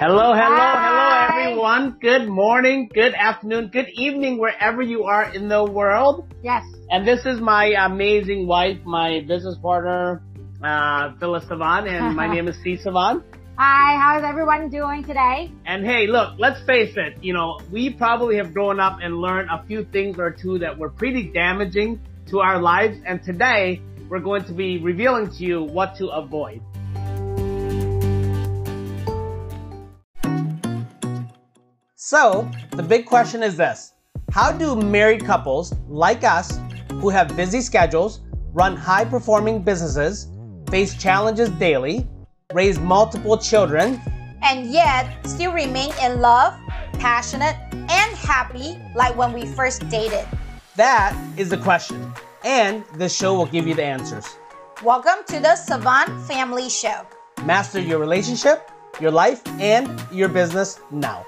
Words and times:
Hello, 0.00 0.32
hello, 0.32 0.56
Hi. 0.56 1.26
hello 1.28 1.50
everyone. 1.50 1.98
Good 2.00 2.26
morning, 2.26 2.88
good 2.90 3.12
afternoon, 3.12 3.68
good 3.68 3.90
evening 3.92 4.38
wherever 4.38 4.80
you 4.80 5.04
are 5.04 5.30
in 5.34 5.50
the 5.50 5.62
world. 5.62 6.26
Yes. 6.42 6.62
And 6.88 7.06
this 7.06 7.26
is 7.26 7.38
my 7.38 7.66
amazing 7.84 8.46
wife, 8.46 8.78
my 8.86 9.20
business 9.28 9.58
partner, 9.58 10.22
uh, 10.64 11.12
Phyllis 11.20 11.46
Savan, 11.48 11.86
and 11.86 12.16
my 12.16 12.26
name 12.34 12.48
is 12.48 12.56
Sys 12.64 12.82
Savan. 12.82 13.22
Hi, 13.58 13.98
how's 14.00 14.24
everyone 14.24 14.70
doing 14.70 15.04
today? 15.04 15.52
And 15.66 15.84
hey, 15.84 16.06
look, 16.06 16.38
let's 16.38 16.64
face 16.64 16.94
it, 16.96 17.22
you 17.22 17.34
know, 17.34 17.60
we 17.70 17.92
probably 17.92 18.38
have 18.38 18.54
grown 18.54 18.80
up 18.80 19.00
and 19.02 19.18
learned 19.18 19.50
a 19.50 19.62
few 19.66 19.84
things 19.84 20.18
or 20.18 20.30
two 20.30 20.60
that 20.60 20.78
were 20.78 20.88
pretty 20.88 21.30
damaging 21.30 22.00
to 22.28 22.40
our 22.40 22.58
lives. 22.58 22.96
And 23.04 23.22
today 23.22 23.82
we're 24.08 24.20
going 24.20 24.44
to 24.44 24.54
be 24.54 24.78
revealing 24.78 25.30
to 25.32 25.44
you 25.44 25.62
what 25.62 25.96
to 25.96 26.08
avoid. 26.08 26.62
So, 32.10 32.50
the 32.72 32.82
big 32.82 33.06
question 33.06 33.40
is 33.40 33.56
this. 33.56 33.92
How 34.32 34.50
do 34.50 34.74
married 34.74 35.24
couples 35.24 35.72
like 35.86 36.24
us 36.24 36.58
who 36.94 37.08
have 37.08 37.36
busy 37.36 37.60
schedules, 37.60 38.22
run 38.52 38.74
high 38.74 39.04
performing 39.04 39.62
businesses, 39.62 40.26
face 40.68 41.00
challenges 41.00 41.50
daily, 41.50 42.08
raise 42.52 42.80
multiple 42.80 43.38
children, 43.38 44.00
and 44.42 44.72
yet 44.72 45.24
still 45.24 45.52
remain 45.52 45.92
in 46.02 46.20
love, 46.20 46.58
passionate, 46.94 47.54
and 47.72 48.16
happy 48.16 48.76
like 48.96 49.16
when 49.16 49.32
we 49.32 49.46
first 49.46 49.88
dated. 49.88 50.26
That 50.74 51.16
is 51.36 51.48
the 51.48 51.58
question. 51.58 52.12
And 52.44 52.82
this 52.94 53.16
show 53.16 53.34
will 53.34 53.46
give 53.46 53.68
you 53.68 53.74
the 53.74 53.84
answers. 53.84 54.26
Welcome 54.82 55.22
to 55.28 55.38
the 55.38 55.54
Savan 55.54 56.20
Family 56.26 56.68
Show. 56.70 57.06
Master 57.44 57.78
your 57.78 58.00
relationship, 58.00 58.68
your 59.00 59.12
life, 59.12 59.42
and 59.60 59.88
your 60.10 60.28
business 60.28 60.80
now. 60.90 61.24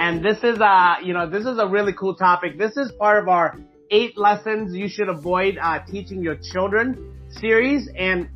And 0.00 0.24
this 0.24 0.38
is 0.42 0.58
uh 0.58 0.94
you 1.04 1.12
know 1.12 1.28
this 1.28 1.44
is 1.44 1.58
a 1.58 1.66
really 1.66 1.92
cool 1.92 2.14
topic. 2.14 2.56
This 2.58 2.74
is 2.78 2.90
part 2.92 3.22
of 3.22 3.28
our 3.28 3.58
eight 3.90 4.16
lessons 4.16 4.74
you 4.74 4.88
should 4.88 5.10
avoid 5.10 5.58
uh, 5.60 5.80
teaching 5.86 6.22
your 6.22 6.36
children 6.36 7.14
series, 7.28 7.86
and 7.94 8.26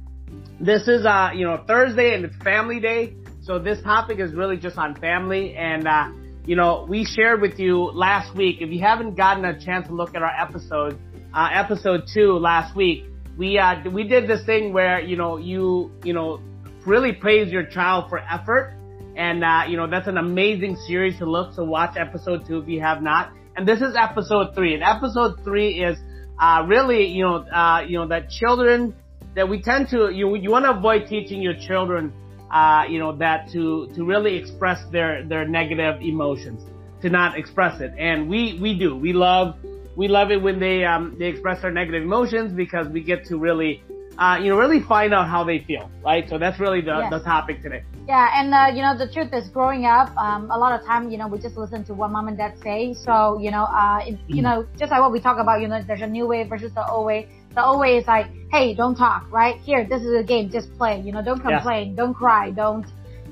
this 0.60 0.88
is 0.88 1.06
uh 1.06 1.30
you 1.34 1.46
know 1.46 1.64
Thursday 1.66 2.14
and 2.14 2.26
it's 2.26 2.36
Family 2.44 2.80
Day, 2.80 3.14
so 3.40 3.58
this 3.58 3.80
topic 3.80 4.18
is 4.18 4.34
really 4.34 4.58
just 4.58 4.76
on 4.76 4.94
family. 4.96 5.56
And 5.56 5.88
uh, 5.88 6.10
you 6.44 6.54
know 6.54 6.84
we 6.86 7.02
shared 7.06 7.40
with 7.40 7.58
you 7.58 7.78
last 7.94 8.36
week. 8.36 8.58
If 8.60 8.70
you 8.70 8.80
haven't 8.80 9.14
gotten 9.14 9.46
a 9.46 9.58
chance 9.58 9.86
to 9.86 9.94
look 9.94 10.14
at 10.14 10.22
our 10.22 10.36
episode, 10.38 10.98
uh, 11.32 11.48
episode 11.50 12.02
two 12.12 12.34
last 12.34 12.76
week, 12.76 13.06
we 13.38 13.58
uh 13.58 13.76
we 13.90 14.06
did 14.06 14.28
this 14.28 14.44
thing 14.44 14.74
where 14.74 15.00
you 15.00 15.16
know 15.16 15.38
you 15.38 15.90
you 16.04 16.12
know 16.12 16.42
really 16.84 17.12
praise 17.12 17.50
your 17.50 17.64
child 17.64 18.10
for 18.10 18.18
effort 18.18 18.76
and, 19.16 19.44
uh, 19.44 19.62
you 19.68 19.76
know, 19.76 19.88
that's 19.88 20.08
an 20.08 20.18
amazing 20.18 20.76
series 20.86 21.18
to 21.18 21.26
look. 21.26 21.54
So 21.54 21.64
watch 21.64 21.96
episode 21.96 22.46
two 22.46 22.58
if 22.58 22.68
you 22.68 22.80
have 22.80 23.02
not. 23.02 23.32
And 23.56 23.66
this 23.68 23.80
is 23.80 23.94
episode 23.96 24.54
three. 24.54 24.74
And 24.74 24.82
episode 24.82 25.42
three 25.44 25.82
is, 25.82 25.98
uh, 26.40 26.64
really, 26.66 27.06
you 27.06 27.24
know, 27.24 27.36
uh, 27.36 27.84
you 27.86 27.98
know, 27.98 28.08
that 28.08 28.28
children, 28.28 28.94
that 29.36 29.48
we 29.48 29.62
tend 29.62 29.88
to, 29.90 30.10
you, 30.12 30.34
you 30.36 30.50
want 30.50 30.64
to 30.64 30.72
avoid 30.72 31.06
teaching 31.08 31.40
your 31.40 31.54
children, 31.54 32.12
uh, 32.52 32.84
you 32.88 32.98
know, 32.98 33.16
that 33.16 33.48
to, 33.52 33.88
to 33.94 34.04
really 34.04 34.36
express 34.36 34.82
their, 34.90 35.24
their 35.24 35.46
negative 35.46 36.00
emotions, 36.00 36.62
to 37.02 37.10
not 37.10 37.38
express 37.38 37.80
it. 37.80 37.92
And 37.98 38.28
we, 38.28 38.58
we 38.60 38.76
do. 38.78 38.96
We 38.96 39.12
love, 39.12 39.54
we 39.96 40.08
love 40.08 40.32
it 40.32 40.42
when 40.42 40.58
they, 40.58 40.84
um, 40.84 41.16
they 41.18 41.26
express 41.26 41.62
their 41.62 41.70
negative 41.70 42.02
emotions 42.02 42.52
because 42.52 42.88
we 42.88 43.02
get 43.02 43.24
to 43.26 43.38
really, 43.38 43.82
uh, 44.18 44.38
you 44.40 44.48
know, 44.50 44.56
really 44.56 44.80
find 44.80 45.12
out 45.12 45.28
how 45.28 45.44
they 45.44 45.58
feel, 45.60 45.90
right? 46.04 46.28
So 46.28 46.38
that's 46.38 46.60
really 46.60 46.80
the, 46.80 46.98
Yes. 46.98 47.10
the 47.10 47.20
topic 47.20 47.62
today. 47.62 47.82
Yeah, 48.06 48.28
and 48.38 48.52
uh, 48.52 48.66
you 48.74 48.82
know 48.82 48.96
the 48.96 49.10
truth 49.10 49.32
is, 49.32 49.48
growing 49.48 49.86
up, 49.86 50.14
um, 50.18 50.50
a 50.50 50.58
lot 50.58 50.78
of 50.78 50.86
time, 50.86 51.10
you 51.10 51.16
know, 51.16 51.26
we 51.26 51.38
just 51.38 51.56
listen 51.56 51.84
to 51.84 51.94
what 51.94 52.10
mom 52.10 52.28
and 52.28 52.36
dad 52.36 52.54
say. 52.62 52.92
So 52.92 53.38
you 53.40 53.50
know, 53.50 53.64
uh, 53.64 54.00
it, 54.06 54.18
you 54.28 54.42
know, 54.42 54.66
just 54.76 54.90
like 54.92 55.00
what 55.00 55.10
we 55.10 55.20
talk 55.20 55.38
about, 55.38 55.62
you 55.62 55.68
know, 55.68 55.80
there's 55.82 56.02
a 56.02 56.06
new 56.06 56.26
way 56.26 56.46
versus 56.46 56.72
the 56.74 56.86
old 56.86 57.06
way. 57.06 57.28
The 57.54 57.64
old 57.64 57.80
way 57.80 57.96
is 57.96 58.06
like, 58.06 58.26
hey, 58.52 58.74
don't 58.74 58.94
talk, 58.94 59.30
right? 59.32 59.56
Here, 59.60 59.86
this 59.88 60.02
is 60.02 60.12
a 60.14 60.22
game, 60.22 60.50
just 60.50 60.76
play. 60.76 61.00
You 61.00 61.12
know, 61.12 61.22
don't 61.22 61.40
complain, 61.40 61.94
don't 61.94 62.12
cry, 62.12 62.50
don't, 62.50 62.84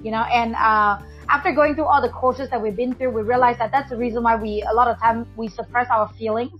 you 0.03 0.11
know. 0.11 0.23
And 0.23 0.55
uh, 0.55 0.99
after 1.29 1.53
going 1.53 1.75
through 1.75 1.85
all 1.87 2.01
the 2.01 2.09
courses 2.09 2.49
that 2.51 2.63
we've 2.63 2.77
been 2.77 2.95
through, 2.95 3.11
we 3.11 3.23
realize 3.23 3.59
that 3.59 3.73
that's 3.73 3.91
the 3.91 3.97
reason 3.97 4.23
why 4.23 4.37
we 4.37 4.65
a 4.71 4.73
lot 4.73 4.89
of 4.89 4.99
time 4.99 5.27
we 5.37 5.49
suppress 5.49 5.89
our 5.91 6.09
feelings. 6.19 6.53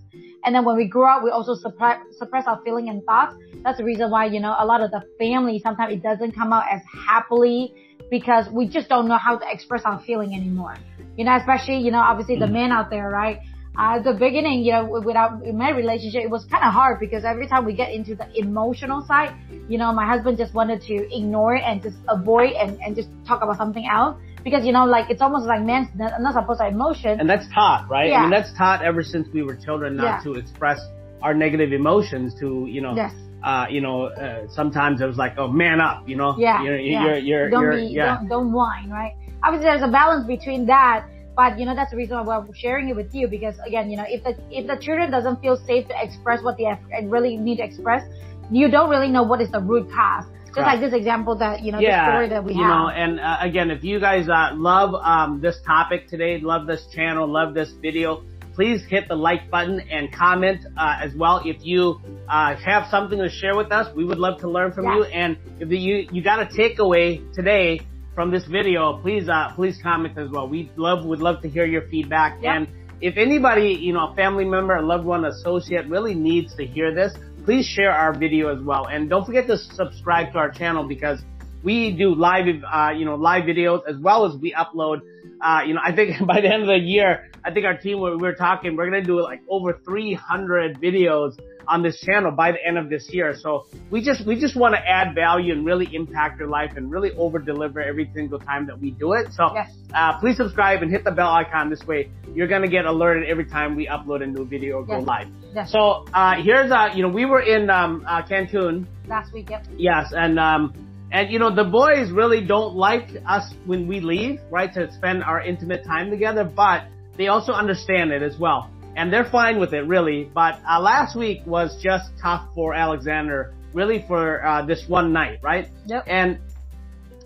And 0.45 0.55
then 0.55 0.65
when 0.65 0.77
we 0.77 0.87
grow 0.89 1.09
up, 1.09 1.23
we 1.23 1.31
also 1.31 1.55
suppress 1.55 2.01
suppress 2.19 2.45
our 2.47 2.61
feeling 2.65 2.89
and 2.89 3.03
thoughts. 3.05 3.37
That's 3.63 3.79
the 3.79 3.85
reason 3.85 4.11
why 4.11 4.27
you 4.27 4.41
know 4.41 4.55
a 4.59 4.67
lot 4.67 4.81
of 4.81 4.91
the 4.91 5.03
family 5.19 5.61
sometimes 5.61 5.93
it 5.93 6.03
doesn't 6.03 6.33
come 6.33 6.53
out 6.53 6.65
as 6.71 6.81
happily 7.07 7.75
because 8.11 8.47
we 8.51 8.69
just 8.69 8.89
don't 8.89 9.09
know 9.09 9.17
how 9.17 9.39
to 9.39 9.47
express 9.51 9.83
our 9.85 10.01
feeling 10.01 10.35
anymore. 10.35 10.77
You 11.17 11.25
know, 11.25 11.37
especially, 11.37 11.79
you 11.79 11.91
know, 11.91 12.01
obviously 12.01 12.39
the 12.39 12.47
men 12.47 12.73
out 12.73 12.91
there, 12.91 13.09
right? 13.09 13.39
Uh, 13.79 13.97
at 13.97 14.05
the 14.05 14.13
beginning, 14.13 14.63
you 14.63 14.73
know, 14.73 14.85
with 14.85 15.17
our 15.17 15.43
in 15.45 15.57
my 15.57 15.71
relationship, 15.71 16.23
it 16.23 16.29
was 16.29 16.45
kind 16.45 16.63
of 16.63 16.75
hard 16.75 17.01
because 17.01 17.25
every 17.25 17.47
time 17.47 17.65
we 17.65 17.73
get 17.73 17.91
into 17.91 18.15
the 18.15 18.29
emotional 18.39 19.01
side, 19.01 19.35
you 19.67 19.79
know, 19.79 19.91
my 19.93 20.07
husband 20.07 20.37
just 20.37 20.53
wanted 20.53 20.83
to 20.83 20.95
ignore 21.17 21.57
it 21.57 21.63
and 21.65 21.83
just 21.83 21.97
avoid 22.09 22.53
and, 22.53 22.79
and 22.83 22.95
just 22.95 23.09
talk 23.27 23.43
about 23.43 23.57
something 23.57 23.87
else. 23.91 24.19
Because, 24.45 24.65
you 24.65 24.73
know, 24.73 24.85
like, 24.85 25.11
it's 25.11 25.23
almost 25.23 25.47
like 25.47 25.63
men's 25.63 25.89
not, 25.95 26.21
not 26.21 26.35
supposed 26.35 26.59
to 26.59 26.65
have 26.65 26.73
emotion. 26.73 27.21
And 27.21 27.29
that's 27.29 27.47
taught, 27.55 27.89
right? 27.89 28.07
I 28.07 28.11
Yeah. 28.15 28.21
mean, 28.23 28.31
that's 28.31 28.53
taught 28.57 28.83
ever 28.83 29.03
since 29.03 29.29
we 29.33 29.43
were 29.43 29.57
children 29.57 29.97
not 29.97 30.05
Yeah. 30.05 30.33
to 30.33 30.39
express 30.39 30.81
our 31.23 31.35
negative 31.35 31.73
emotions 31.73 32.35
to, 32.41 32.67
you 32.69 32.81
know, 32.81 32.95
Yes. 32.97 33.13
uh, 33.45 33.67
you 33.71 33.81
know, 33.81 34.07
uh, 34.07 34.49
sometimes 34.49 35.01
it 35.01 35.07
was 35.07 35.17
like, 35.17 35.35
oh, 35.39 35.49
man 35.49 35.81
up, 35.81 36.09
you 36.09 36.17
know? 36.17 36.35
Yeah, 36.39 36.63
You're, 36.63 36.77
yeah. 36.79 37.05
you're, 37.05 37.17
you're, 37.19 37.51
don't 37.51 37.63
you're 37.63 37.77
be, 37.77 37.87
yeah. 37.95 38.17
don't, 38.17 38.29
don't 38.29 38.53
whine, 38.53 38.91
right? 38.91 39.15
Obviously, 39.45 39.69
there's 39.71 39.83
a 39.83 39.89
balance 39.91 40.27
between 40.27 40.67
that, 40.67 41.07
but 41.35 41.59
you 41.59 41.65
know 41.65 41.75
that's 41.75 41.91
the 41.91 41.97
reason 41.97 42.25
why 42.27 42.37
I'm 42.37 42.53
sharing 42.53 42.91
it 42.91 42.95
with 42.97 43.13
you 43.15 43.27
because 43.27 43.59
again, 43.67 43.91
you 43.91 43.97
know, 43.97 44.05
if 44.07 44.23
the 44.23 44.37
if 44.51 44.67
the 44.67 44.77
children 44.77 45.11
doesn't 45.11 45.41
feel 45.41 45.57
safe 45.57 45.89
to 45.89 45.95
express 46.01 46.43
what 46.43 46.59
they 46.59 46.65
have, 46.65 46.79
really 47.05 47.37
need 47.37 47.57
to 47.57 47.65
express, 47.65 48.03
you 48.51 48.71
don't 48.71 48.91
really 48.91 49.09
know 49.09 49.23
what 49.25 49.41
is 49.41 49.51
the 49.51 49.59
root 49.61 49.91
cause. 49.91 50.27
Just 50.55 50.67
like 50.67 50.81
this 50.81 50.93
example 50.93 51.37
that 51.37 51.63
you 51.63 51.73
know, 51.73 51.79
yeah, 51.79 52.07
the 52.07 52.13
story 52.13 52.29
that 52.29 52.45
we 52.45 52.55
you 52.55 52.63
have. 52.63 52.69
know, 52.71 52.89
and 52.89 53.21
uh, 53.21 53.37
again, 53.41 53.71
if 53.71 53.83
you 53.85 54.01
guys 54.01 54.29
uh, 54.29 54.51
love 54.55 54.95
um, 54.95 55.41
this 55.41 55.57
topic 55.67 56.09
today, 56.09 56.39
love 56.41 56.67
this 56.67 56.87
channel, 56.95 57.27
love 57.27 57.55
this 57.55 57.71
video, 57.81 58.23
please 58.55 58.85
hit 58.89 59.09
the 59.09 59.15
like 59.15 59.51
button 59.51 59.81
and 59.81 60.13
comment 60.13 60.65
uh, 60.77 60.97
as 61.01 61.15
well. 61.15 61.41
If 61.45 61.57
you 61.65 62.01
uh, 62.29 62.55
have 62.57 62.89
something 62.91 63.19
to 63.19 63.31
share 63.31 63.57
with 63.57 63.73
us, 63.73 63.95
we 63.97 64.05
would 64.05 64.19
love 64.19 64.41
to 64.41 64.49
learn 64.51 64.73
from 64.73 64.85
Yeah. 64.85 64.97
you. 64.97 65.05
And 65.05 65.37
if 65.61 65.71
you 65.71 66.07
you 66.13 66.23
got 66.23 66.41
a 66.41 66.47
takeaway 66.47 67.33
today 67.33 67.81
from 68.15 68.31
this 68.31 68.45
video, 68.47 68.99
please 69.01 69.29
uh, 69.29 69.53
please 69.55 69.79
comment 69.83 70.19
as 70.19 70.29
well. 70.31 70.49
We 70.49 70.71
love 70.77 71.05
would 71.07 71.21
love 71.21 71.41
to 71.43 71.49
hear 71.49 71.65
your 71.65 71.83
feedback. 71.89 72.39
Yeah. 72.43 72.57
And 72.57 72.69
if 73.01 73.17
anybody, 73.17 73.71
you 73.81 73.93
know, 73.95 74.09
a 74.13 74.15
family 74.15 74.45
member, 74.45 74.77
a 74.77 74.83
loved 74.83 75.05
one, 75.05 75.25
associate 75.25 75.89
really 75.89 76.15
needs 76.15 76.55
to 76.57 76.65
hear 76.65 76.95
this, 76.95 77.13
please 77.45 77.67
share 77.67 77.93
our 77.93 78.13
video 78.13 78.55
as 78.57 78.63
well. 78.63 78.87
And 78.87 79.09
don't 79.09 79.25
forget 79.25 79.47
to 79.49 79.57
subscribe 79.57 80.33
to 80.33 80.39
our 80.39 80.51
channel 80.51 80.87
because 80.87 81.21
we 81.63 81.93
do 81.93 82.15
live, 82.15 82.47
uh, 82.71 82.91
you 82.97 83.05
know, 83.05 83.15
live 83.15 83.45
videos 83.45 83.83
as 83.89 83.97
well 83.99 84.25
as 84.25 84.37
we 84.41 84.53
upload. 84.53 85.01
Uh, 85.41 85.63
you 85.67 85.75
know, 85.75 85.81
I 85.85 85.95
think 85.95 86.25
by 86.27 86.41
the 86.41 86.49
end 86.53 86.63
of 86.63 86.69
the 86.69 86.79
year, 86.79 87.31
I 87.45 87.51
think 87.53 87.67
our 87.67 87.77
team, 87.77 88.01
we 88.01 88.17
were 88.17 88.35
talking, 88.35 88.77
we're 88.77 88.87
gonna 88.87 89.03
do 89.03 89.21
like 89.21 89.43
over 89.49 89.81
300 89.85 90.81
videos 90.81 91.39
on 91.69 91.83
this 91.83 92.01
channel 92.01 92.31
by 92.31 92.53
the 92.53 92.59
end 92.67 92.79
of 92.79 92.89
this 92.91 93.09
year. 93.13 93.35
So 93.39 93.67
we 93.91 94.03
just, 94.03 94.27
we 94.27 94.39
just 94.39 94.57
want 94.57 94.75
to 94.75 94.81
add 94.81 95.15
value 95.15 95.53
and 95.53 95.65
really 95.65 95.89
impact 95.95 96.39
your 96.39 96.49
life 96.49 96.73
and 96.77 96.91
really 96.91 97.13
over 97.13 97.39
deliver 97.39 97.81
every 97.81 98.11
single 98.15 98.39
time 98.39 98.67
that 98.67 98.79
we 98.81 98.91
do 98.93 99.13
it. 99.15 99.33
So, 99.33 99.53
Yes. 99.55 99.71
uh, 99.95 100.19
please 100.19 100.37
subscribe 100.37 100.83
and 100.83 100.91
hit 100.91 101.05
the 101.05 101.11
bell 101.11 101.31
icon 101.33 101.71
this 101.71 101.85
way. 101.87 102.11
You're 102.35 102.49
gonna 102.49 102.69
get 102.69 102.85
alerted 102.87 103.29
every 103.29 103.45
time 103.47 103.77
we 103.77 103.87
upload 103.87 104.23
a 104.23 104.27
new 104.27 104.45
video 104.47 104.79
or 104.79 104.85
go 104.85 104.99
Yes. 104.99 105.07
live. 105.07 105.29
Yes. 105.55 105.73
So, 105.73 106.07
uh, 106.15 106.35
here's, 106.43 106.71
uh, 106.71 106.91
you 106.95 107.03
know, 107.03 107.09
we 107.11 107.25
were 107.27 107.41
in, 107.41 107.71
um, 107.71 108.05
uh, 108.07 108.23
Cancun 108.23 108.87
Last 109.09 109.33
week, 109.33 109.51
yep. 109.51 109.65
Yes, 109.77 110.13
and 110.17 110.39
um, 110.39 110.73
and 111.11 111.31
you 111.31 111.39
know 111.39 111.55
the 111.55 111.65
boys 111.65 112.11
really 112.11 112.41
don't 112.47 112.75
like 112.77 113.09
us 113.27 113.53
when 113.67 113.87
we 113.89 114.01
leave, 114.01 114.41
right? 114.51 114.73
To 114.75 114.91
spend 114.93 115.23
our 115.25 115.41
intimate 115.43 115.85
time 115.85 116.09
together, 116.11 116.45
but 116.45 116.85
they 117.19 117.27
also 117.29 117.53
understand 117.53 118.13
it 118.13 118.23
as 118.23 118.39
well, 118.39 118.71
and 118.97 119.13
they're 119.13 119.29
fine 119.31 119.59
with 119.59 119.73
it, 119.73 119.87
really. 119.87 120.31
But 120.33 120.61
uh, 120.69 120.81
last 120.81 121.17
week 121.17 121.41
was 121.47 121.81
just 121.83 122.11
tough 122.21 122.49
for 122.55 122.75
Alexander, 122.75 123.55
really 123.73 124.05
for 124.07 124.45
uh, 124.45 124.65
this 124.67 124.85
one 124.89 125.13
night, 125.13 125.39
right? 125.43 125.69
Yep. 125.87 126.05
And 126.07 126.39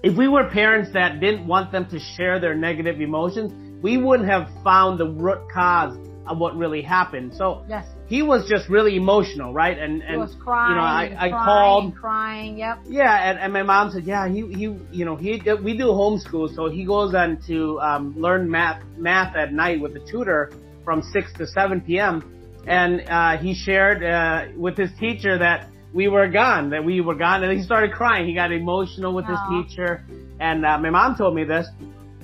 if 0.03 0.17
we 0.17 0.29
were 0.29 0.49
parents 0.51 0.93
that 0.93 1.21
didn't 1.21 1.47
want 1.47 1.73
them 1.73 1.87
to 1.91 1.99
share 1.99 2.39
their 2.39 2.55
negative 2.55 3.01
emotions, 3.01 3.53
we 3.83 3.97
wouldn't 3.97 4.29
have 4.29 4.49
found 4.63 4.99
the 4.99 5.09
root 5.09 5.41
cause 5.53 5.97
of 6.27 6.39
what 6.39 6.57
really 6.57 6.83
happened. 6.83 7.33
So 7.35 7.65
Yes. 7.69 7.87
he 8.07 8.23
was 8.23 8.49
just 8.49 8.69
really 8.69 8.97
emotional, 8.97 9.53
right? 9.53 9.79
And 9.79 10.03
and 10.03 10.11
He 10.11 10.17
was 10.17 10.35
crying, 10.43 10.71
you 10.71 10.77
know, 10.77 10.83
I, 10.83 11.27
I 11.27 11.29
crying, 11.29 11.45
called 11.45 11.95
crying, 11.97 12.59
yep. 12.59 12.79
yeah, 12.89 13.31
and, 13.31 13.39
and 13.39 13.53
my 13.53 13.63
mom 13.63 13.93
said, 13.93 14.05
yeah, 14.05 14.29
he, 14.29 14.41
he, 14.53 14.77
you 14.91 15.05
know, 15.05 15.15
he, 15.15 15.41
we 15.63 15.77
do 15.79 15.87
homeschool, 15.87 16.53
so 16.55 16.69
he 16.69 16.85
goes 16.85 17.15
on 17.15 17.39
to, 17.47 17.79
um, 17.81 18.15
learn 18.19 18.51
math, 18.51 18.83
math 18.97 19.37
at 19.37 19.53
night 19.53 19.81
with 19.81 19.95
a 19.97 20.01
tutor 20.01 20.51
from 20.87 21.03
6 21.03 21.33
to 21.35 21.47
7 21.47 21.81
p.m. 21.83 22.23
and 22.67 23.03
uh, 23.11 23.37
he 23.37 23.53
shared 23.55 24.03
uh, 24.03 24.47
with 24.57 24.79
his 24.79 24.91
teacher 24.99 25.37
that 25.37 25.69
we 25.93 26.09
were 26.09 26.29
gone, 26.29 26.71
that 26.71 26.85
we 26.85 27.01
were 27.01 27.17
gone, 27.17 27.43
and 27.43 27.53
he 27.53 27.63
started 27.63 27.93
crying. 27.93 28.27
He 28.27 28.35
got 28.35 28.53
emotional 28.53 29.13
with 29.15 29.27
his 29.27 29.39
teacher, 29.51 30.05
and 30.39 30.65
uh, 30.65 30.79
my 30.79 30.91
mom 30.91 31.17
told 31.17 31.35
me 31.35 31.45
this, 31.45 31.67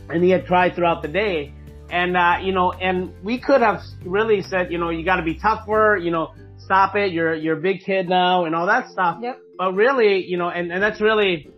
and 0.08 0.22
he 0.22 0.30
had 0.30 0.46
cried 0.46 0.74
throughout 0.74 1.02
the 1.02 1.08
day. 1.08 1.52
And, 1.90 2.16
uh, 2.16 2.36
you 2.42 2.52
know, 2.52 2.72
and 2.72 3.12
we 3.22 3.38
could 3.38 3.60
have 3.60 3.80
really 4.04 4.42
said, 4.42 4.72
you 4.72 4.78
know, 4.78 4.90
you 4.90 5.04
gotta 5.04 5.22
be 5.22 5.34
tougher, 5.34 5.98
you 6.00 6.10
know, 6.10 6.34
stop 6.58 6.94
it, 6.96 7.12
you're, 7.12 7.34
you're 7.34 7.58
a 7.58 7.60
big 7.60 7.80
kid 7.84 8.08
now 8.08 8.44
and 8.44 8.54
all 8.54 8.66
that 8.66 8.88
stuff. 8.90 9.18
Yep. 9.20 9.38
But 9.58 9.74
really, 9.74 10.24
you 10.24 10.38
know, 10.38 10.48
and, 10.48 10.72
and 10.72 10.82
that's 10.82 11.00
really 11.00 11.50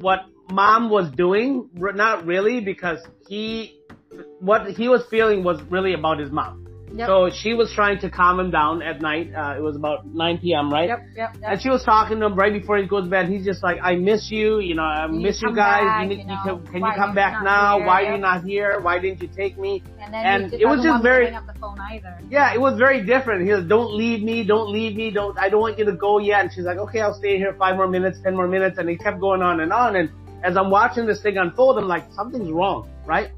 what 0.00 0.20
mom 0.50 0.90
was 0.90 1.10
doing. 1.12 1.70
Not 1.74 2.26
really 2.26 2.60
because 2.60 2.98
he, 3.26 3.77
what 4.40 4.70
he 4.70 4.88
was 4.88 5.04
feeling 5.10 5.44
was 5.44 5.60
really 5.70 5.94
about 5.94 6.18
his 6.18 6.30
mom. 6.30 6.68
Yep. 6.94 7.06
So 7.06 7.30
she 7.30 7.54
was 7.54 7.72
trying 7.74 7.98
to 8.00 8.10
calm 8.10 8.40
him 8.40 8.50
down 8.50 8.82
at 8.82 9.00
night. 9.00 9.32
Uh, 9.34 9.56
it 9.56 9.62
was 9.62 9.76
about 9.76 10.06
9 10.06 10.38
p.m., 10.38 10.72
right? 10.72 10.88
Yep, 10.88 10.98
yep, 11.14 11.34
yep. 11.40 11.50
And 11.52 11.62
she 11.62 11.68
was 11.68 11.84
talking 11.84 12.18
to 12.20 12.26
him 12.26 12.34
right 12.34 12.52
before 12.52 12.78
he 12.78 12.86
goes 12.86 13.04
to 13.04 13.10
bed. 13.10 13.28
He's 13.28 13.44
just 13.44 13.62
like, 13.62 13.78
I 13.82 13.96
miss 13.96 14.30
you. 14.30 14.60
You 14.60 14.74
know, 14.74 14.82
I 14.82 15.06
you 15.06 15.20
miss 15.20 15.42
you 15.42 15.54
guys. 15.54 15.84
Back, 15.84 16.10
you, 16.10 16.16
you, 16.16 16.24
know, 16.24 16.42
can, 16.44 16.66
can 16.66 16.82
you 16.82 16.92
come 16.96 17.14
back 17.14 17.42
now? 17.42 17.78
Here, 17.78 17.86
Why 17.86 18.00
yep. 18.00 18.10
are 18.10 18.14
you 18.14 18.20
not 18.20 18.44
here? 18.44 18.80
Why 18.80 18.98
didn't 18.98 19.20
you 19.20 19.28
take 19.28 19.58
me? 19.58 19.82
And, 20.00 20.14
and 20.14 20.54
it 20.54 20.66
was 20.66 20.82
just 20.82 21.02
very, 21.02 21.30
yeah, 22.30 22.54
it 22.54 22.60
was 22.60 22.78
very 22.78 23.04
different. 23.04 23.46
He 23.46 23.52
was, 23.52 23.64
don't 23.66 23.94
leave 23.94 24.22
me. 24.22 24.44
Don't 24.44 24.72
leave 24.72 24.96
me. 24.96 25.10
Don't, 25.10 25.38
I 25.38 25.48
don't 25.50 25.60
want 25.60 25.78
you 25.78 25.84
to 25.84 25.92
go 25.92 26.18
yet. 26.18 26.40
And 26.40 26.52
she's 26.52 26.64
like, 26.64 26.78
okay, 26.78 27.00
I'll 27.00 27.14
stay 27.14 27.36
here 27.36 27.54
five 27.58 27.76
more 27.76 27.88
minutes, 27.88 28.18
ten 28.22 28.34
more 28.34 28.48
minutes. 28.48 28.78
And 28.78 28.88
he 28.88 28.96
kept 28.96 29.20
going 29.20 29.42
on 29.42 29.60
and 29.60 29.72
on. 29.72 29.96
And 29.96 30.10
as 30.42 30.56
I'm 30.56 30.70
watching 30.70 31.06
this 31.06 31.20
thing 31.20 31.36
unfold, 31.36 31.78
I'm 31.78 31.88
like, 31.88 32.10
something's 32.12 32.50
wrong, 32.50 32.88
right? 33.04 33.30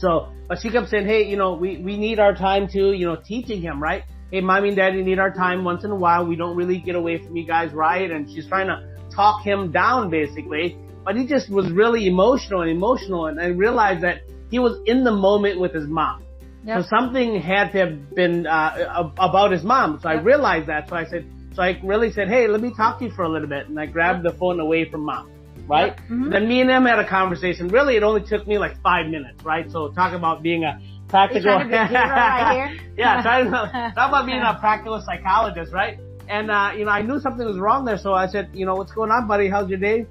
So, 0.00 0.32
but 0.48 0.60
she 0.60 0.70
kept 0.70 0.88
saying, 0.88 1.06
hey, 1.06 1.24
you 1.24 1.36
know, 1.36 1.54
we, 1.54 1.76
we 1.78 1.98
need 1.98 2.18
our 2.18 2.34
time 2.34 2.68
to, 2.68 2.92
you 2.92 3.06
know, 3.06 3.16
teaching 3.16 3.60
him, 3.60 3.82
right? 3.82 4.04
Hey, 4.30 4.40
mommy 4.40 4.68
and 4.68 4.76
daddy 4.76 5.02
need 5.02 5.18
our 5.18 5.30
time 5.30 5.62
once 5.62 5.84
in 5.84 5.90
a 5.90 5.96
while. 5.96 6.26
We 6.26 6.36
don't 6.36 6.56
really 6.56 6.78
get 6.78 6.94
away 6.94 7.18
from 7.18 7.36
you 7.36 7.46
guys, 7.46 7.72
right? 7.72 8.10
And 8.10 8.30
she's 8.30 8.46
trying 8.46 8.68
to 8.68 8.96
talk 9.14 9.44
him 9.44 9.70
down 9.72 10.08
basically, 10.08 10.78
but 11.04 11.16
he 11.16 11.26
just 11.26 11.50
was 11.50 11.70
really 11.70 12.06
emotional 12.06 12.62
and 12.62 12.70
emotional. 12.70 13.26
And 13.26 13.38
I 13.38 13.48
realized 13.48 14.02
that 14.02 14.22
he 14.50 14.58
was 14.58 14.80
in 14.86 15.04
the 15.04 15.12
moment 15.12 15.60
with 15.60 15.74
his 15.74 15.86
mom. 15.86 16.24
Yep. 16.64 16.82
So 16.82 16.88
something 16.88 17.40
had 17.40 17.72
to 17.72 17.78
have 17.78 18.14
been, 18.14 18.46
uh, 18.46 19.10
about 19.18 19.52
his 19.52 19.62
mom. 19.62 19.98
So 20.02 20.10
yep. 20.10 20.20
I 20.20 20.22
realized 20.22 20.68
that. 20.68 20.88
So 20.88 20.96
I 20.96 21.04
said, 21.04 21.26
so 21.54 21.62
I 21.62 21.78
really 21.84 22.10
said, 22.12 22.28
hey, 22.28 22.46
let 22.46 22.62
me 22.62 22.72
talk 22.74 23.00
to 23.00 23.04
you 23.04 23.10
for 23.10 23.24
a 23.24 23.28
little 23.28 23.48
bit. 23.48 23.68
And 23.68 23.78
I 23.78 23.86
grabbed 23.86 24.24
yep. 24.24 24.32
the 24.32 24.38
phone 24.38 24.60
away 24.60 24.88
from 24.90 25.04
mom 25.04 25.30
right? 25.66 25.96
Mm-hmm. 25.96 26.30
Then 26.30 26.48
me 26.48 26.60
and 26.60 26.70
him 26.70 26.84
had 26.84 26.98
a 26.98 27.08
conversation. 27.08 27.68
Really, 27.68 27.96
it 27.96 28.02
only 28.02 28.22
took 28.22 28.46
me 28.46 28.58
like 28.58 28.80
five 28.82 29.06
minutes, 29.06 29.42
right? 29.44 29.70
So 29.70 29.88
talk 29.90 30.12
about 30.12 30.42
being 30.42 30.64
a 30.64 30.80
practical. 31.08 31.56
right 31.56 32.80
yeah, 32.96 33.22
talk 33.22 33.46
about, 33.46 33.72
talk 33.94 34.08
about 34.08 34.26
being 34.26 34.40
a 34.40 34.56
practical 34.60 35.00
psychologist, 35.04 35.72
right? 35.72 35.98
And 36.28 36.50
uh, 36.50 36.72
you 36.76 36.84
know, 36.84 36.92
I 36.92 37.02
knew 37.02 37.18
something 37.18 37.44
was 37.44 37.58
wrong 37.58 37.84
there, 37.84 37.98
so 37.98 38.12
I 38.14 38.28
said, 38.28 38.50
you 38.54 38.64
know, 38.64 38.74
what's 38.76 38.92
going 38.92 39.10
on, 39.10 39.26
buddy? 39.26 39.48
How's 39.48 39.68
your 39.68 39.80
day? 39.80 40.06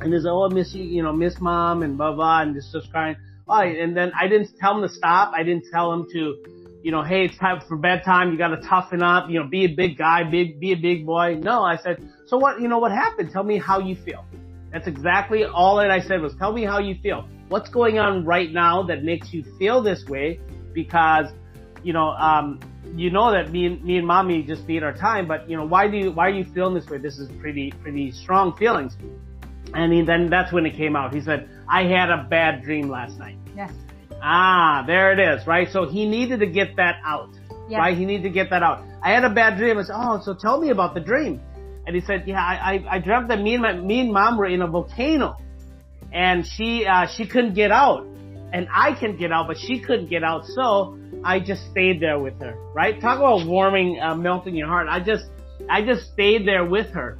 And 0.00 0.12
he's 0.12 0.24
like, 0.24 0.32
oh, 0.32 0.48
I 0.50 0.54
miss 0.54 0.72
you, 0.72 0.84
you 0.84 1.02
know, 1.02 1.12
miss 1.12 1.40
mom 1.40 1.82
and 1.82 1.96
blah 1.96 2.12
blah, 2.12 2.42
and 2.42 2.54
just 2.54 2.72
just 2.72 2.90
crying. 2.90 3.16
Oh, 3.48 3.60
and 3.60 3.96
then 3.96 4.12
I 4.18 4.28
didn't 4.28 4.56
tell 4.58 4.76
him 4.76 4.88
to 4.88 4.94
stop. 4.94 5.32
I 5.34 5.42
didn't 5.42 5.64
tell 5.72 5.92
him 5.92 6.06
to, 6.12 6.36
you 6.84 6.92
know, 6.92 7.02
hey, 7.02 7.24
it's 7.24 7.36
time 7.36 7.60
for 7.66 7.76
bedtime. 7.76 8.30
You 8.30 8.38
got 8.38 8.48
to 8.48 8.60
toughen 8.60 9.02
up. 9.02 9.28
You 9.28 9.40
know, 9.40 9.48
be 9.48 9.64
a 9.64 9.74
big 9.74 9.98
guy, 9.98 10.22
big, 10.22 10.60
be 10.60 10.72
a 10.72 10.76
big 10.76 11.04
boy. 11.04 11.34
No, 11.42 11.64
I 11.64 11.76
said, 11.76 12.08
so 12.26 12.38
what? 12.38 12.60
You 12.60 12.68
know, 12.68 12.78
what 12.78 12.92
happened? 12.92 13.32
Tell 13.32 13.42
me 13.42 13.58
how 13.58 13.80
you 13.80 13.96
feel. 13.96 14.24
That's 14.72 14.86
exactly 14.86 15.44
all 15.44 15.76
that 15.76 15.90
I 15.90 16.00
said 16.00 16.20
was 16.20 16.34
tell 16.36 16.52
me 16.52 16.64
how 16.64 16.78
you 16.78 16.94
feel. 17.02 17.28
What's 17.48 17.68
going 17.68 17.98
on 17.98 18.24
right 18.24 18.52
now 18.52 18.82
that 18.84 19.02
makes 19.02 19.32
you 19.32 19.44
feel 19.58 19.82
this 19.82 20.04
way? 20.06 20.40
Because, 20.72 21.26
you 21.82 21.92
know, 21.92 22.10
um, 22.10 22.60
you 22.94 23.10
know 23.10 23.32
that 23.32 23.50
me 23.50 23.66
and 23.66 23.84
me 23.84 23.96
and 23.98 24.06
mommy 24.06 24.42
just 24.42 24.66
need 24.68 24.82
our 24.82 24.92
time, 24.92 25.26
but 25.26 25.48
you 25.50 25.56
know, 25.56 25.66
why 25.66 25.88
do 25.88 25.96
you, 25.96 26.12
why 26.12 26.26
are 26.26 26.32
you 26.32 26.44
feeling 26.54 26.74
this 26.74 26.88
way? 26.88 26.98
This 26.98 27.18
is 27.18 27.28
pretty, 27.40 27.72
pretty 27.82 28.12
strong 28.12 28.56
feelings. 28.56 28.96
And 29.74 29.92
he, 29.92 30.02
then 30.02 30.30
that's 30.30 30.52
when 30.52 30.66
it 30.66 30.76
came 30.76 30.96
out. 30.96 31.12
He 31.14 31.20
said, 31.20 31.48
I 31.68 31.84
had 31.84 32.10
a 32.10 32.26
bad 32.28 32.62
dream 32.62 32.88
last 32.88 33.18
night. 33.18 33.36
Yes. 33.56 33.72
Ah, 34.22 34.84
there 34.86 35.12
it 35.12 35.18
is, 35.18 35.46
right? 35.46 35.68
So 35.70 35.88
he 35.88 36.06
needed 36.06 36.40
to 36.40 36.46
get 36.46 36.76
that 36.76 36.96
out. 37.04 37.30
Yes. 37.68 37.78
Right? 37.78 37.96
He 37.96 38.04
needed 38.04 38.24
to 38.24 38.30
get 38.30 38.50
that 38.50 38.62
out. 38.62 38.84
I 39.02 39.12
had 39.12 39.24
a 39.24 39.30
bad 39.30 39.56
dream. 39.56 39.78
I 39.78 39.82
said, 39.82 39.94
oh, 39.96 40.20
so 40.22 40.34
tell 40.34 40.60
me 40.60 40.70
about 40.70 40.94
the 40.94 41.00
dream. 41.00 41.40
And 41.86 41.94
he 41.94 42.02
said, 42.02 42.24
yeah, 42.26 42.40
I, 42.40 42.74
I, 42.74 42.96
I 42.96 42.98
dreamt 42.98 43.28
that 43.28 43.40
me 43.40 43.54
and 43.54 43.62
my, 43.62 43.72
me 43.72 44.00
and 44.00 44.12
mom 44.12 44.36
were 44.36 44.46
in 44.46 44.62
a 44.62 44.66
volcano 44.66 45.36
and 46.12 46.46
she, 46.46 46.84
uh, 46.86 47.06
she 47.06 47.26
couldn't 47.26 47.54
get 47.54 47.70
out 47.70 48.04
and 48.52 48.68
I 48.72 48.94
can 48.94 49.16
get 49.16 49.32
out, 49.32 49.46
but 49.46 49.58
she 49.58 49.80
couldn't 49.80 50.10
get 50.10 50.22
out. 50.24 50.44
So 50.44 50.98
I 51.24 51.40
just 51.40 51.70
stayed 51.70 52.00
there 52.00 52.18
with 52.18 52.38
her, 52.40 52.54
right? 52.74 53.00
Talk 53.00 53.18
about 53.18 53.46
warming, 53.46 53.98
uh, 54.00 54.14
melting 54.14 54.54
your 54.54 54.68
heart. 54.68 54.88
I 54.88 55.00
just, 55.00 55.24
I 55.68 55.82
just 55.82 56.12
stayed 56.12 56.46
there 56.46 56.64
with 56.64 56.90
her. 56.90 57.18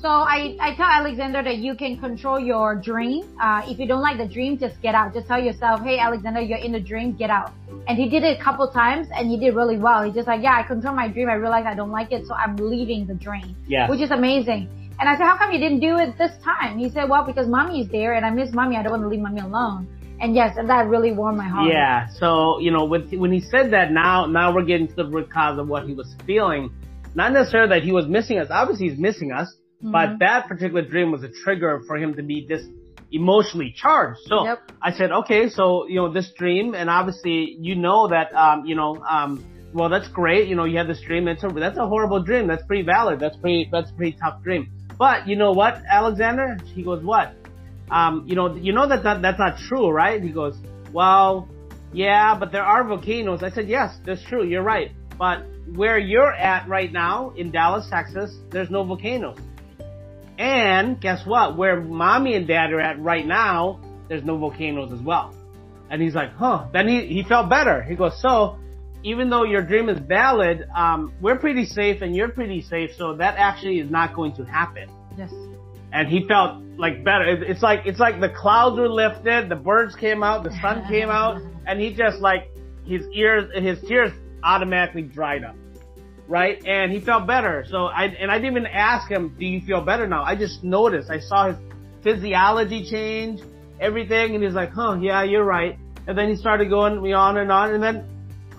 So 0.00 0.08
I, 0.08 0.56
I 0.58 0.74
tell 0.76 0.86
Alexander 0.86 1.42
that 1.42 1.58
you 1.58 1.74
can 1.74 1.98
control 1.98 2.40
your 2.40 2.74
dream. 2.74 3.36
Uh, 3.38 3.60
if 3.66 3.78
you 3.78 3.86
don't 3.86 4.00
like 4.00 4.16
the 4.16 4.26
dream, 4.26 4.56
just 4.56 4.80
get 4.80 4.94
out. 4.94 5.12
Just 5.12 5.26
tell 5.26 5.38
yourself, 5.38 5.82
hey, 5.82 5.98
Alexander, 5.98 6.40
you're 6.40 6.56
in 6.56 6.72
the 6.72 6.80
dream, 6.80 7.14
get 7.14 7.28
out. 7.28 7.52
And 7.86 7.98
he 7.98 8.08
did 8.08 8.22
it 8.22 8.40
a 8.40 8.42
couple 8.42 8.66
times 8.70 9.08
and 9.14 9.30
he 9.30 9.38
did 9.38 9.54
really 9.54 9.76
well. 9.76 10.02
He's 10.02 10.14
just 10.14 10.26
like, 10.26 10.42
yeah, 10.42 10.56
I 10.58 10.62
control 10.66 10.94
my 10.94 11.06
dream. 11.06 11.28
I 11.28 11.34
realize 11.34 11.66
I 11.66 11.74
don't 11.74 11.90
like 11.90 12.12
it, 12.12 12.26
so 12.26 12.32
I'm 12.32 12.56
leaving 12.56 13.06
the 13.06 13.12
dream. 13.14 13.54
Yeah. 13.68 13.90
Which 13.90 14.00
is 14.00 14.10
amazing. 14.10 14.70
And 14.98 15.06
I 15.06 15.18
said, 15.18 15.24
how 15.24 15.36
come 15.36 15.52
you 15.52 15.58
didn't 15.58 15.80
do 15.80 15.96
it 15.96 16.16
this 16.16 16.32
time? 16.42 16.78
He 16.78 16.88
said, 16.88 17.06
well, 17.10 17.24
because 17.26 17.46
mommy 17.46 17.82
is 17.82 17.88
there 17.90 18.14
and 18.14 18.24
I 18.24 18.30
miss 18.30 18.54
mommy. 18.54 18.76
I 18.76 18.82
don't 18.82 18.92
want 18.92 19.02
to 19.02 19.08
leave 19.08 19.20
mommy 19.20 19.40
alone. 19.40 19.86
And 20.18 20.34
yes, 20.34 20.56
and 20.56 20.68
that 20.70 20.86
really 20.86 21.12
warmed 21.12 21.36
my 21.36 21.48
heart. 21.48 21.70
Yeah. 21.70 22.06
So, 22.18 22.58
you 22.60 22.70
know, 22.70 22.86
with, 22.86 23.12
when 23.12 23.32
he 23.32 23.40
said 23.40 23.72
that 23.72 23.92
now, 23.92 24.24
now 24.24 24.54
we're 24.54 24.64
getting 24.64 24.88
to 24.88 24.94
the 24.94 25.06
root 25.06 25.30
cause 25.30 25.58
of 25.58 25.68
what 25.68 25.86
he 25.86 25.92
was 25.92 26.14
feeling. 26.24 26.70
Not 27.14 27.32
necessarily 27.32 27.68
that 27.70 27.82
he 27.82 27.92
was 27.92 28.06
missing 28.06 28.38
us. 28.38 28.48
Obviously 28.50 28.88
he's 28.88 28.98
missing 28.98 29.32
us 29.32 29.54
Mm-hmm. 29.82 29.92
But 29.92 30.18
that 30.20 30.46
particular 30.46 30.82
dream 30.82 31.10
was 31.10 31.22
a 31.22 31.30
trigger 31.30 31.80
for 31.86 31.96
him 31.96 32.14
to 32.14 32.22
be 32.22 32.46
this 32.46 32.62
emotionally 33.10 33.74
charged. 33.76 34.20
So 34.26 34.44
yep. 34.44 34.70
I 34.80 34.92
said, 34.92 35.10
okay, 35.10 35.48
so, 35.48 35.86
you 35.88 35.96
know, 35.96 36.12
this 36.12 36.30
dream, 36.36 36.74
and 36.74 36.88
obviously 36.90 37.56
you 37.58 37.74
know 37.74 38.08
that, 38.08 38.32
um, 38.34 38.66
you 38.66 38.76
know, 38.76 39.02
um, 39.08 39.44
well, 39.72 39.88
that's 39.88 40.08
great. 40.08 40.48
You 40.48 40.54
know, 40.54 40.64
you 40.64 40.78
had 40.78 40.86
this 40.86 41.00
dream. 41.00 41.24
That's 41.24 41.42
a, 41.42 41.48
that's 41.48 41.78
a 41.78 41.86
horrible 41.86 42.22
dream. 42.22 42.46
That's 42.46 42.64
pretty 42.66 42.82
valid. 42.82 43.18
That's 43.18 43.36
pretty, 43.36 43.68
that's 43.72 43.90
a 43.90 43.94
pretty 43.94 44.16
tough 44.20 44.42
dream. 44.42 44.70
But 44.98 45.26
you 45.26 45.36
know 45.36 45.52
what, 45.52 45.82
Alexander? 45.88 46.58
He 46.74 46.82
goes, 46.82 47.02
what? 47.02 47.34
Um, 47.90 48.26
you 48.28 48.36
know, 48.36 48.54
you 48.54 48.72
know 48.72 48.86
that, 48.86 49.02
that 49.02 49.22
that's 49.22 49.38
not 49.38 49.58
true, 49.58 49.90
right? 49.90 50.22
He 50.22 50.30
goes, 50.30 50.56
well, 50.92 51.48
yeah, 51.92 52.36
but 52.38 52.52
there 52.52 52.62
are 52.62 52.84
volcanoes. 52.84 53.42
I 53.42 53.50
said, 53.50 53.68
yes, 53.68 53.96
that's 54.04 54.22
true. 54.24 54.44
You're 54.44 54.62
right. 54.62 54.92
But 55.18 55.44
where 55.74 55.98
you're 55.98 56.32
at 56.32 56.68
right 56.68 56.92
now 56.92 57.30
in 57.30 57.50
Dallas, 57.50 57.88
Texas, 57.90 58.36
there's 58.50 58.70
no 58.70 58.84
volcanoes. 58.84 59.38
And 60.40 60.98
guess 60.98 61.26
what? 61.26 61.58
Where 61.58 61.82
mommy 61.82 62.34
and 62.34 62.46
dad 62.46 62.72
are 62.72 62.80
at 62.80 62.98
right 62.98 63.26
now, 63.26 63.78
there's 64.08 64.24
no 64.24 64.38
volcanoes 64.38 64.90
as 64.90 65.00
well. 65.00 65.34
And 65.90 66.00
he's 66.00 66.14
like, 66.14 66.32
huh. 66.32 66.66
Then 66.72 66.88
he, 66.88 67.06
he 67.08 67.22
felt 67.24 67.50
better. 67.50 67.82
He 67.82 67.94
goes, 67.94 68.18
so 68.22 68.56
even 69.02 69.28
though 69.28 69.44
your 69.44 69.60
dream 69.60 69.90
is 69.90 69.98
valid, 69.98 70.66
um, 70.74 71.12
we're 71.20 71.36
pretty 71.36 71.66
safe 71.66 72.00
and 72.00 72.16
you're 72.16 72.30
pretty 72.30 72.62
safe. 72.62 72.92
So 72.96 73.16
that 73.16 73.34
actually 73.36 73.80
is 73.80 73.90
not 73.90 74.14
going 74.14 74.34
to 74.36 74.44
happen. 74.44 74.88
Yes. 75.18 75.30
And 75.92 76.08
he 76.08 76.26
felt 76.26 76.62
like 76.78 77.04
better. 77.04 77.44
It's 77.44 77.62
like, 77.62 77.82
it's 77.84 78.00
like 78.00 78.18
the 78.18 78.30
clouds 78.30 78.78
were 78.78 78.88
lifted, 78.88 79.50
the 79.50 79.56
birds 79.56 79.94
came 79.94 80.22
out, 80.22 80.42
the 80.42 80.56
sun 80.62 80.88
came 80.88 81.10
out, 81.10 81.42
and 81.66 81.78
he 81.78 81.92
just 81.92 82.20
like, 82.20 82.48
his 82.86 83.06
ears, 83.12 83.50
his 83.62 83.78
tears 83.86 84.10
automatically 84.42 85.02
dried 85.02 85.44
up 85.44 85.54
right? 86.30 86.64
And 86.64 86.92
he 86.92 87.00
felt 87.00 87.26
better. 87.26 87.64
So 87.68 87.86
I, 87.86 88.04
and 88.04 88.30
I 88.30 88.38
didn't 88.38 88.52
even 88.52 88.66
ask 88.66 89.10
him, 89.10 89.34
do 89.38 89.44
you 89.44 89.60
feel 89.66 89.82
better 89.82 90.06
now? 90.06 90.22
I 90.22 90.36
just 90.36 90.62
noticed. 90.62 91.10
I 91.10 91.18
saw 91.18 91.48
his 91.48 91.56
physiology 92.02 92.88
change, 92.88 93.40
everything, 93.80 94.36
and 94.36 94.44
he's 94.44 94.54
like, 94.54 94.70
huh, 94.70 94.96
yeah, 95.00 95.24
you're 95.24 95.44
right. 95.44 95.76
And 96.06 96.16
then 96.16 96.30
he 96.30 96.36
started 96.36 96.70
going 96.70 96.98
on 97.12 97.36
and 97.36 97.50
on, 97.50 97.74
and 97.74 97.82
then 97.82 98.04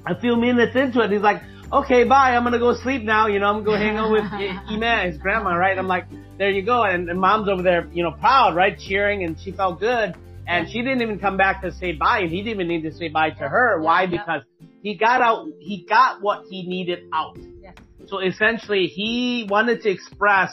a 0.06 0.20
few 0.20 0.36
minutes 0.36 0.76
into 0.76 1.00
it, 1.00 1.12
he's 1.12 1.22
like, 1.22 1.42
okay, 1.72 2.04
bye, 2.04 2.36
I'm 2.36 2.44
gonna 2.44 2.60
go 2.60 2.76
sleep 2.76 3.04
now, 3.04 3.28
you 3.28 3.40
know, 3.40 3.48
I'm 3.48 3.64
gonna 3.64 3.78
go 3.78 3.84
hang 3.84 3.96
out 3.96 4.12
with 4.12 4.26
Ima, 4.70 5.06
his 5.06 5.18
grandma, 5.18 5.56
right? 5.56 5.78
I'm 5.78 5.88
like, 5.88 6.06
there 6.38 6.50
you 6.50 6.64
go. 6.64 6.84
And, 6.84 7.10
and 7.10 7.20
mom's 7.20 7.48
over 7.48 7.64
there, 7.64 7.88
you 7.94 8.04
know, 8.04 8.12
proud, 8.12 8.54
right? 8.54 8.78
Cheering, 8.78 9.24
and 9.24 9.40
she 9.40 9.54
felt 9.54 9.80
good. 9.80 10.14
And 10.46 10.68
she 10.70 10.80
didn't 10.82 11.02
even 11.02 11.20
come 11.20 11.38
back 11.38 11.62
to 11.62 11.72
say 11.72 11.94
bye, 11.94 12.20
and 12.20 12.30
he 12.30 12.44
didn't 12.44 12.56
even 12.56 12.68
need 12.68 12.82
to 12.82 12.94
say 12.94 13.08
bye 13.08 13.30
to 13.30 13.48
her. 13.48 13.80
Why? 13.80 14.08
Because 14.08 14.42
he 14.82 14.96
got 14.96 15.22
out, 15.22 15.48
he 15.60 15.86
got 15.88 16.22
what 16.22 16.46
he 16.50 16.68
needed 16.68 17.10
out. 17.14 17.38
So 18.08 18.20
essentially, 18.20 18.88
he 18.88 19.48
wanted 19.50 19.82
to 19.84 19.90
express 19.90 20.52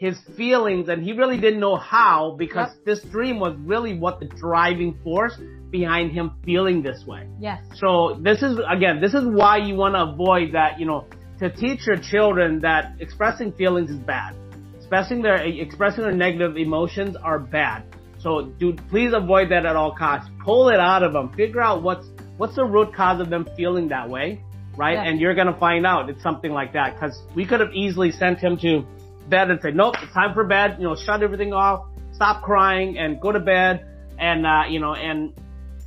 his 0.00 0.18
feelings 0.36 0.88
and 0.88 1.02
he 1.02 1.12
really 1.12 1.38
didn't 1.38 1.60
know 1.60 1.76
how 1.76 2.36
because 2.38 2.70
yep. 2.74 2.84
this 2.84 3.00
dream 3.10 3.40
was 3.40 3.56
really 3.58 3.98
what 3.98 4.20
the 4.20 4.26
driving 4.26 4.98
force 5.02 5.38
behind 5.70 6.12
him 6.12 6.32
feeling 6.44 6.82
this 6.82 7.04
way. 7.06 7.28
Yes. 7.38 7.62
So 7.76 8.18
this 8.20 8.42
is, 8.42 8.58
again, 8.68 9.00
this 9.00 9.14
is 9.14 9.24
why 9.24 9.58
you 9.58 9.74
want 9.74 9.94
to 9.94 10.12
avoid 10.12 10.54
that, 10.54 10.78
you 10.78 10.86
know, 10.86 11.06
to 11.40 11.50
teach 11.50 11.86
your 11.86 11.96
children 11.96 12.60
that 12.60 12.94
expressing 13.00 13.52
feelings 13.52 13.90
is 13.90 13.98
bad. 13.98 14.34
Expressing 14.76 15.20
their, 15.20 15.36
expressing 15.36 16.04
their 16.04 16.12
negative 16.12 16.56
emotions 16.56 17.16
are 17.22 17.38
bad. 17.38 17.84
So 18.20 18.52
do, 18.58 18.74
please 18.88 19.12
avoid 19.14 19.50
that 19.50 19.66
at 19.66 19.76
all 19.76 19.94
costs. 19.94 20.30
Pull 20.44 20.70
it 20.70 20.80
out 20.80 21.02
of 21.02 21.12
them. 21.12 21.32
Figure 21.34 21.60
out 21.60 21.82
what's, 21.82 22.06
what's 22.38 22.56
the 22.56 22.64
root 22.64 22.94
cause 22.94 23.20
of 23.20 23.28
them 23.28 23.46
feeling 23.56 23.88
that 23.88 24.08
way 24.08 24.42
right? 24.78 24.94
Yeah. 24.94 25.10
And 25.10 25.20
you're 25.20 25.34
gonna 25.34 25.58
find 25.58 25.84
out 25.84 26.08
it's 26.08 26.22
something 26.22 26.52
like 26.52 26.72
that 26.72 26.94
because 26.94 27.20
we 27.34 27.44
could 27.44 27.60
have 27.60 27.74
easily 27.74 28.12
sent 28.12 28.38
him 28.38 28.56
to 28.58 28.86
bed 29.28 29.50
and 29.50 29.60
said, 29.60 29.74
nope, 29.74 29.96
it's 30.00 30.14
time 30.14 30.32
for 30.32 30.44
bed. 30.44 30.76
You 30.78 30.84
know, 30.84 30.96
shut 30.96 31.22
everything 31.22 31.52
off, 31.52 31.86
stop 32.12 32.42
crying, 32.42 32.96
and 32.96 33.20
go 33.20 33.32
to 33.32 33.40
bed. 33.40 33.84
And 34.18 34.46
uh, 34.46 34.64
you 34.70 34.80
know, 34.80 34.94
and 34.94 35.34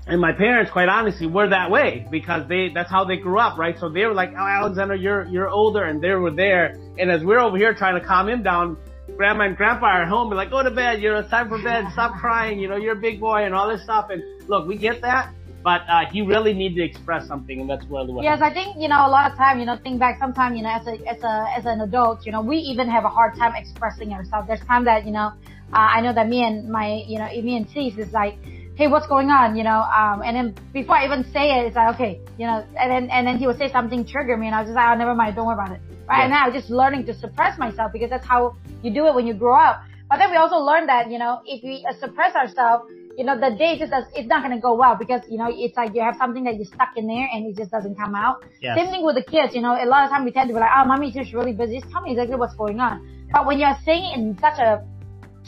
and 0.07 0.19
my 0.19 0.33
parents, 0.33 0.71
quite 0.71 0.89
honestly, 0.89 1.27
were 1.27 1.49
that 1.49 1.71
way 1.71 2.05
because 2.11 2.47
they 2.47 2.69
that's 2.73 2.91
how 2.91 3.05
they 3.05 3.17
grew 3.17 3.39
up, 3.39 3.57
right? 3.57 3.77
So 3.79 3.89
they 3.89 4.05
were 4.05 4.13
like, 4.13 4.31
oh, 4.37 4.45
Alexander, 4.45 4.95
you're 4.95 5.25
you're 5.27 5.49
older, 5.49 5.83
and 5.83 6.01
they 6.01 6.11
were 6.11 6.31
there. 6.31 6.77
And 6.99 7.09
as 7.09 7.23
we're 7.23 7.39
over 7.39 7.57
here 7.57 7.73
trying 7.73 7.99
to 7.99 8.05
calm 8.05 8.27
him 8.29 8.43
down, 8.43 8.77
grandma 9.15 9.45
and 9.45 9.57
grandpa 9.57 9.87
are 9.87 10.05
home, 10.05 10.29
be 10.29 10.35
like, 10.35 10.49
go 10.49 10.63
to 10.63 10.71
bed, 10.71 11.01
you 11.01 11.11
know, 11.11 11.19
it's 11.19 11.29
time 11.29 11.49
for 11.49 11.61
bed, 11.61 11.85
stop 11.93 12.19
crying, 12.19 12.59
you 12.59 12.67
know, 12.67 12.75
you're 12.75 12.97
a 12.97 13.01
big 13.01 13.19
boy, 13.19 13.45
and 13.45 13.55
all 13.55 13.69
this 13.69 13.83
stuff. 13.83 14.09
And 14.09 14.21
look, 14.49 14.67
we 14.67 14.77
get 14.77 15.01
that. 15.01 15.33
But 15.63 15.81
uh, 15.87 16.05
he 16.11 16.21
really 16.21 16.53
needed 16.53 16.75
to 16.77 16.83
express 16.83 17.27
something, 17.27 17.61
and 17.61 17.69
that's 17.69 17.85
really 17.85 18.11
what. 18.11 18.23
Yes, 18.23 18.41
I 18.41 18.51
think 18.53 18.77
you 18.79 18.87
know 18.87 19.05
a 19.05 19.09
lot 19.09 19.31
of 19.31 19.37
time. 19.37 19.59
You 19.59 19.65
know, 19.65 19.77
think 19.77 19.99
back. 19.99 20.17
Sometimes 20.19 20.57
you 20.57 20.63
know, 20.63 20.71
as 20.71 20.87
a 20.87 20.93
as 21.07 21.21
a 21.23 21.45
as 21.57 21.65
an 21.65 21.81
adult, 21.81 22.25
you 22.25 22.31
know, 22.31 22.41
we 22.41 22.57
even 22.57 22.89
have 22.89 23.05
a 23.05 23.09
hard 23.09 23.35
time 23.35 23.53
expressing 23.55 24.11
ourselves. 24.13 24.47
There's 24.47 24.61
time 24.61 24.85
that 24.85 25.05
you 25.05 25.11
know, 25.11 25.31
uh, 25.73 25.87
I 25.95 26.01
know 26.01 26.13
that 26.13 26.27
me 26.27 26.43
and 26.43 26.69
my 26.69 27.03
you 27.07 27.19
know 27.19 27.27
me 27.27 27.57
and 27.57 27.67
Sys 27.69 27.97
is 27.99 28.11
like, 28.11 28.37
hey, 28.75 28.87
what's 28.87 29.07
going 29.07 29.29
on? 29.29 29.55
You 29.55 29.63
know, 29.63 29.81
um, 29.81 30.23
and 30.25 30.35
then 30.35 30.55
before 30.73 30.97
I 30.97 31.05
even 31.05 31.23
say 31.31 31.59
it, 31.59 31.67
it's 31.67 31.75
like 31.75 31.93
okay, 31.95 32.19
you 32.37 32.47
know, 32.47 32.65
and 32.79 32.91
then 32.91 33.09
and 33.11 33.27
then 33.27 33.37
he 33.37 33.45
would 33.45 33.57
say 33.57 33.71
something 33.71 34.05
trigger 34.05 34.37
me, 34.37 34.47
and 34.47 34.55
I 34.55 34.61
was 34.61 34.67
just 34.69 34.75
like, 34.75 34.89
oh, 34.89 34.97
never 34.97 35.13
mind, 35.13 35.35
don't 35.35 35.45
worry 35.45 35.55
about 35.55 35.71
it. 35.71 35.81
Right 36.07 36.27
Yeah. 36.27 36.45
now, 36.45 36.51
just 36.51 36.69
learning 36.69 37.05
to 37.05 37.13
suppress 37.13 37.57
myself 37.59 37.91
because 37.93 38.09
that's 38.09 38.25
how 38.25 38.55
you 38.81 38.91
do 38.91 39.05
it 39.07 39.13
when 39.13 39.27
you 39.27 39.35
grow 39.35 39.57
up. 39.59 39.83
But 40.09 40.17
then 40.17 40.31
we 40.31 40.37
also 40.37 40.57
learned 40.57 40.89
that 40.89 41.11
you 41.11 41.19
know, 41.19 41.41
if 41.45 41.63
we 41.63 41.85
uh, 41.87 41.93
suppress 41.99 42.35
ourselves 42.35 42.91
you 43.17 43.23
know, 43.25 43.39
the 43.39 43.55
day 43.55 43.77
just 43.77 43.91
does, 43.91 44.05
it's 44.15 44.27
not 44.27 44.43
going 44.43 44.55
to 44.55 44.61
go 44.61 44.75
well 44.75 44.95
because, 44.95 45.21
you 45.29 45.37
know, 45.37 45.47
it's 45.49 45.75
like 45.77 45.93
you 45.93 46.01
have 46.01 46.15
something 46.17 46.43
that 46.45 46.55
you 46.55 46.65
stuck 46.65 46.89
in 46.95 47.07
there 47.07 47.27
and 47.33 47.45
it 47.45 47.57
just 47.57 47.71
doesn't 47.71 47.95
come 47.95 48.15
out. 48.15 48.43
Yes. 48.61 48.77
Same 48.77 48.87
thing 48.91 49.03
with 49.03 49.15
the 49.15 49.23
kids, 49.23 49.53
you 49.53 49.61
know, 49.61 49.73
a 49.73 49.85
lot 49.85 50.05
of 50.05 50.09
time 50.09 50.25
we 50.25 50.31
tend 50.31 50.47
to 50.49 50.53
be 50.53 50.59
like, 50.59 50.71
oh, 50.75 50.85
mommy's 50.85 51.13
just 51.13 51.33
really 51.33 51.53
busy. 51.53 51.79
Just 51.79 51.91
tell 51.91 52.01
me 52.01 52.11
exactly 52.11 52.35
what's 52.35 52.55
going 52.55 52.79
on. 52.79 53.05
But 53.31 53.45
when 53.45 53.59
you're 53.59 53.77
saying 53.85 54.03
it 54.13 54.19
in 54.19 54.37
such 54.39 54.59
a 54.59 54.83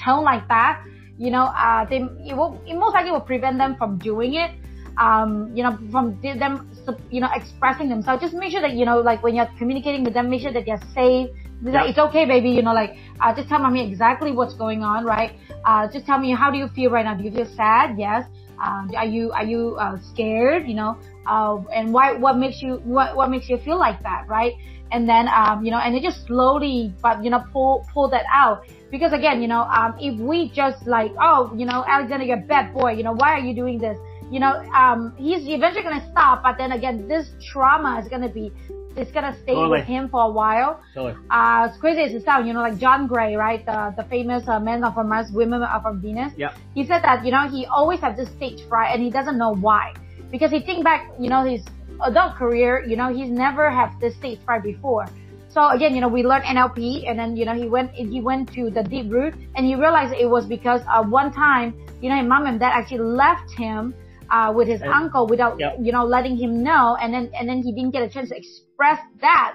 tone 0.04 0.24
like 0.24 0.48
that, 0.48 0.84
you 1.18 1.32
know, 1.32 1.44
uh, 1.44 1.86
they, 1.86 1.98
it 2.28 2.36
will, 2.36 2.62
it 2.66 2.76
most 2.76 2.94
likely 2.94 3.12
will 3.12 3.22
prevent 3.22 3.58
them 3.58 3.76
from 3.78 3.98
doing 3.98 4.36
it. 4.36 4.52
Um, 4.96 5.52
you 5.56 5.64
know, 5.64 5.76
from 5.92 6.22
them, 6.22 6.70
you 7.10 7.20
know, 7.20 7.30
expressing 7.34 7.90
themselves. 7.90 8.22
Just 8.22 8.36
make 8.36 8.52
sure 8.52 8.62
that, 8.62 8.74
you 8.74 8.86
know, 8.86 9.00
like 9.00 9.24
when 9.24 9.34
you're 9.34 9.50
communicating 9.58 10.04
with 10.04 10.14
them, 10.14 10.30
make 10.30 10.42
sure 10.42 10.54
that 10.54 10.66
they're 10.68 10.82
safe. 10.94 11.30
It's 11.64 11.72
like, 11.74 11.86
Yeah. 11.86 11.90
it's 11.92 12.00
okay, 12.10 12.26
baby, 12.26 12.50
you 12.50 12.62
know, 12.62 12.74
like, 12.74 12.98
uh, 13.22 13.34
just 13.34 13.48
tell 13.48 13.60
mommy 13.60 13.88
exactly 13.88 14.32
what's 14.34 14.54
going 14.54 14.84
on, 14.84 15.06
right? 15.06 15.32
Uh, 15.64 15.88
just 15.88 16.06
tell 16.06 16.20
me, 16.20 16.32
how 16.34 16.52
do 16.52 16.58
you 16.58 16.68
feel 16.76 16.92
right 16.92 17.06
now? 17.06 17.14
Do 17.16 17.24
you 17.24 17.32
feel 17.32 17.46
sad? 17.46 17.98
Yes. 17.98 18.26
Um, 18.62 18.92
are 18.98 19.06
you, 19.06 19.32
are 19.32 19.46
you, 19.46 19.76
uh, 19.80 19.98
scared? 20.12 20.68
You 20.68 20.76
know, 20.76 20.98
uh, 21.26 21.58
and 21.74 21.94
why, 21.94 22.14
what 22.14 22.38
makes 22.38 22.62
you, 22.62 22.82
what, 22.84 23.16
what 23.16 23.30
makes 23.30 23.48
you 23.48 23.58
feel 23.58 23.80
like 23.80 24.02
that, 24.04 24.28
right? 24.28 24.54
And 24.92 25.08
then, 25.08 25.28
um, 25.30 25.64
you 25.66 25.72
know, 25.72 25.80
and 25.80 25.96
it 25.96 26.04
just 26.04 26.28
slowly, 26.28 26.94
but, 27.02 27.24
you 27.24 27.30
know, 27.30 27.44
pull, 27.54 27.86
pull 27.94 28.10
that 28.10 28.26
out. 28.32 28.66
Because 28.92 29.14
again, 29.14 29.42
you 29.42 29.48
know, 29.48 29.62
um, 29.62 29.96
if 30.00 30.20
we 30.20 30.52
just 30.52 30.86
like, 30.86 31.12
oh, 31.20 31.52
you 31.56 31.66
know, 31.66 31.84
Alexander, 31.88 32.26
you're 32.26 32.38
a 32.38 32.42
bad 32.42 32.74
boy, 32.74 32.92
you 32.92 33.04
know, 33.04 33.14
why 33.14 33.32
are 33.34 33.40
you 33.40 33.56
doing 33.56 33.80
this? 33.80 33.98
You 34.30 34.40
know, 34.40 34.54
um, 34.76 35.14
he's 35.18 35.48
eventually 35.48 35.84
gonna 35.84 36.08
stop, 36.12 36.44
but 36.44 36.58
then 36.58 36.74
again, 36.74 37.08
this 37.08 37.32
trauma 37.52 38.00
is 38.02 38.08
gonna 38.08 38.30
be, 38.30 38.52
it's 38.96 39.12
gonna 39.12 39.36
stay 39.44 39.54
Totally. 39.54 39.80
with 39.80 39.86
him 39.86 40.10
for 40.10 40.22
a 40.24 40.30
while 40.32 40.82
Totally. 40.94 41.14
uh, 41.32 41.68
as 41.70 41.78
crazy 41.78 42.02
as 42.02 42.14
it 42.14 42.24
sounds, 42.26 42.48
you 42.48 42.54
know, 42.54 42.62
like 42.62 42.78
John 42.78 43.08
Gray, 43.08 43.36
right? 43.36 43.66
The, 43.66 43.94
the 43.98 44.04
famous 44.10 44.48
uh, 44.48 44.60
men 44.60 44.84
are 44.84 44.94
from 44.94 45.10
Mars, 45.10 45.32
women 45.32 45.62
are 45.64 45.82
from 45.82 46.00
Venus. 46.02 46.34
Yep. 46.38 46.56
He 46.76 46.86
said 46.86 47.02
that, 47.04 47.26
you 47.26 47.32
know, 47.32 47.48
he 47.50 47.66
always 47.66 48.00
has 48.02 48.16
this 48.18 48.30
stage 48.30 48.62
fright 48.68 48.94
and 48.94 49.02
he 49.04 49.10
doesn't 49.10 49.38
know 49.38 49.56
why. 49.56 49.94
Because 50.32 50.52
he 50.52 50.60
think 50.60 50.84
back, 50.84 51.12
you 51.20 51.30
know, 51.30 51.44
his 51.44 51.64
adult 52.04 52.36
career, 52.36 52.84
you 52.88 52.96
know, 52.96 53.14
he's 53.14 53.30
never 53.30 53.70
had 53.70 53.90
this 54.00 54.16
stage 54.16 54.40
fright 54.46 54.64
before. 54.64 55.06
So 55.50 55.70
again, 55.70 55.94
you 55.94 56.02
know, 56.02 56.08
we 56.08 56.24
learned 56.24 56.46
NLP 56.46 57.08
and 57.08 57.18
then, 57.18 57.38
you 57.38 57.46
know, 57.46 57.54
he 57.54 57.68
went, 57.68 57.92
he 57.92 58.22
went 58.22 58.52
to 58.54 58.70
the 58.72 58.82
deep 58.84 59.12
root 59.12 59.36
and 59.56 59.66
he 59.66 59.76
realized 59.76 60.14
it 60.14 60.26
was 60.30 60.46
because, 60.48 60.82
uh, 60.90 61.04
one 61.04 61.32
time, 61.32 61.76
you 62.02 62.10
know, 62.10 62.18
his 62.18 62.28
mom 62.28 62.48
and 62.48 62.60
dad 62.60 62.72
actually 62.74 63.00
left 63.00 63.52
him, 63.54 63.94
uh, 64.32 64.52
with 64.52 64.68
his 64.68 64.82
And- 64.82 64.92
uncle 64.92 65.28
without, 65.28 65.60
Yep. 65.60 65.78
you 65.82 65.92
know, 65.92 66.04
letting 66.06 66.36
him 66.36 66.64
know. 66.64 66.98
And 67.00 67.14
then, 67.14 67.30
and 67.40 67.48
then 67.48 67.62
he 67.62 67.72
didn't 67.72 67.92
get 67.92 68.02
a 68.02 68.10
chance 68.10 68.30
to 68.30 68.36
express 68.84 69.06
that. 69.22 69.54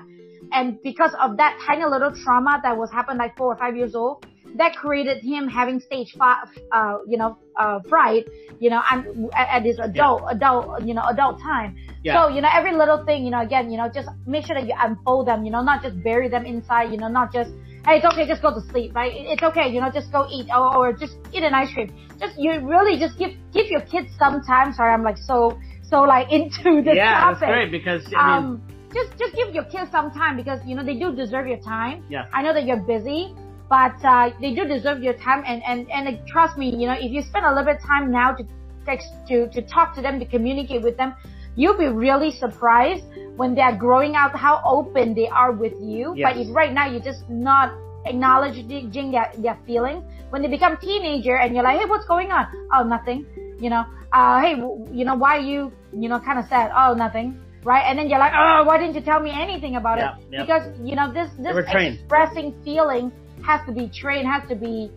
And 0.53 0.81
because 0.83 1.15
of 1.21 1.37
that 1.37 1.59
tiny 1.67 1.85
little 1.85 2.13
trauma 2.25 2.61
that 2.63 2.77
was 2.77 2.91
happened 2.91 3.19
like 3.19 3.37
four 3.37 3.53
or 3.53 3.57
five 3.57 3.77
years 3.77 3.95
old, 3.95 4.25
that 4.57 4.75
created 4.75 5.23
him 5.23 5.47
having 5.47 5.79
stage 5.79 6.15
five, 6.19 6.49
uh, 6.73 6.99
you 7.07 7.19
know, 7.19 7.37
uh, 7.59 7.81
fright, 7.89 8.25
you 8.59 8.71
know, 8.71 8.81
and 8.91 9.31
at, 9.35 9.49
at 9.57 9.63
his 9.63 9.79
adult, 9.79 10.23
adult, 10.31 10.83
you 10.85 10.95
know, 10.95 11.03
adult 11.07 11.39
time. 11.41 11.77
Yeah. 12.03 12.15
So, 12.15 12.35
you 12.35 12.41
know, 12.41 12.49
every 12.51 12.75
little 12.75 13.05
thing, 13.05 13.25
you 13.25 13.31
know, 13.31 13.43
again, 13.43 13.71
you 13.71 13.77
know, 13.77 13.91
just 13.93 14.09
make 14.27 14.47
sure 14.47 14.57
that 14.59 14.67
you 14.67 14.75
unfold 14.79 15.29
them, 15.29 15.45
you 15.45 15.51
know, 15.51 15.63
not 15.63 15.83
just 15.83 16.03
bury 16.03 16.31
them 16.31 16.47
inside, 16.47 16.91
you 16.91 16.97
know, 16.97 17.09
not 17.09 17.31
just, 17.31 17.51
hey, 17.85 17.97
it's 17.97 18.07
okay, 18.07 18.27
just 18.27 18.41
go 18.41 18.55
to 18.55 18.63
sleep, 18.71 18.95
right? 18.95 19.13
It's 19.15 19.43
okay, 19.43 19.69
you 19.69 19.83
know, 19.83 19.91
just 19.93 20.11
go 20.11 20.27
eat 20.33 20.47
or, 20.51 20.75
or 20.75 20.93
just 20.95 21.19
eat 21.33 21.43
an 21.43 21.53
ice 21.53 21.73
cream. 21.75 21.95
Just, 22.19 22.39
you 22.39 22.67
really 22.67 22.99
just 22.99 23.19
give, 23.19 23.33
give 23.53 23.67
your 23.67 23.83
kids 23.83 24.09
some 24.19 24.41
time. 24.43 24.73
Sorry, 24.73 24.95
I'm 24.95 25.03
like 25.03 25.19
so, 25.19 25.59
so 25.83 26.01
like 26.03 26.29
into 26.33 26.81
this 26.83 26.97
yeah, 26.97 27.21
topic 27.21 27.41
that's 27.41 27.53
great 27.53 27.71
because 27.71 28.03
I 28.17 28.41
mean, 28.41 28.47
um, 28.47 28.78
just 28.93 29.19
just 29.19 29.35
give 29.35 29.55
your 29.55 29.65
kids 29.65 29.91
some 29.91 30.11
time 30.11 30.37
because 30.37 30.61
you 30.67 30.75
know 30.75 30.83
they 30.83 30.95
do 30.95 31.15
deserve 31.15 31.47
your 31.47 31.59
time. 31.59 32.05
Yeah. 32.09 32.27
I 32.33 32.43
know 32.43 32.53
that 32.53 32.65
you're 32.65 32.85
busy, 32.95 33.35
but 33.69 34.03
uh, 34.05 34.31
they 34.41 34.55
do 34.55 34.67
deserve 34.67 35.03
your 35.03 35.15
time. 35.15 35.43
And 35.47 35.63
and 35.67 35.91
and 35.91 36.09
uh, 36.09 36.21
trust 36.27 36.57
me, 36.57 36.71
you 36.75 36.87
know, 36.87 36.95
if 36.95 37.11
you 37.13 37.23
spend 37.23 37.45
a 37.45 37.51
little 37.51 37.65
bit 37.65 37.77
of 37.77 37.83
time 37.83 38.11
now 38.11 38.33
to 38.33 38.45
text 38.87 39.09
to 39.29 39.49
to 39.51 39.63
talk 39.63 39.95
to 39.97 40.03
them, 40.03 40.19
to 40.19 40.27
communicate 40.27 40.83
with 40.83 40.97
them, 40.97 41.15
you'll 41.57 41.77
be 41.79 41.89
really 41.89 42.31
surprised 42.31 43.05
when 43.37 43.55
they're 43.55 43.77
growing 43.77 44.17
out 44.17 44.37
how 44.37 44.61
open 44.65 45.15
they 45.15 45.29
are 45.29 45.53
with 45.53 45.75
you. 45.81 46.15
Yes. 46.17 46.33
But 46.33 46.41
if 46.41 46.55
right 46.55 46.73
now 46.73 46.87
you're 46.87 47.05
just 47.05 47.29
not 47.29 47.73
acknowledging 48.07 49.11
their 49.11 49.31
their 49.37 49.59
feelings, 49.67 50.03
when 50.31 50.43
they 50.43 50.49
become 50.49 50.77
teenager 50.79 51.37
and 51.37 51.55
you're 51.55 51.65
like, 51.65 51.79
hey, 51.79 51.85
what's 51.87 52.07
going 52.07 52.33
on? 52.33 52.47
Oh, 52.73 52.83
nothing. 52.83 53.27
You 53.61 53.71
know, 53.71 53.85
uh, 54.13 54.41
hey, 54.41 54.55
w- 54.55 54.87
you 54.93 55.05
know, 55.05 55.15
why 55.15 55.37
are 55.37 55.41
you, 55.41 55.73
you 55.93 56.09
know, 56.09 56.21
kind 56.21 56.39
of 56.39 56.47
sad? 56.47 56.71
Oh, 56.75 56.95
nothing. 56.95 57.41
Right? 57.69 57.85
And 57.87 57.99
then 57.99 58.09
you're 58.09 58.19
like, 58.19 58.33
oh, 58.35 58.65
why 58.65 58.79
didn't 58.79 58.95
you 58.95 59.03
tell 59.03 59.21
me 59.21 59.31
anything 59.31 59.77
about 59.77 59.99
Yeah, 59.99 60.17
it? 60.17 60.25
yeah. 60.33 60.41
Because, 60.43 60.65
you 60.83 60.97
know, 60.97 61.13
this, 61.13 61.29
this 61.37 61.55
expressing 61.55 62.55
feeling 62.65 63.13
has 63.45 63.61
to 63.67 63.73
be 63.73 63.91
trained, 64.01 64.27
has 64.27 64.49
to 64.49 64.57
be, 64.57 64.91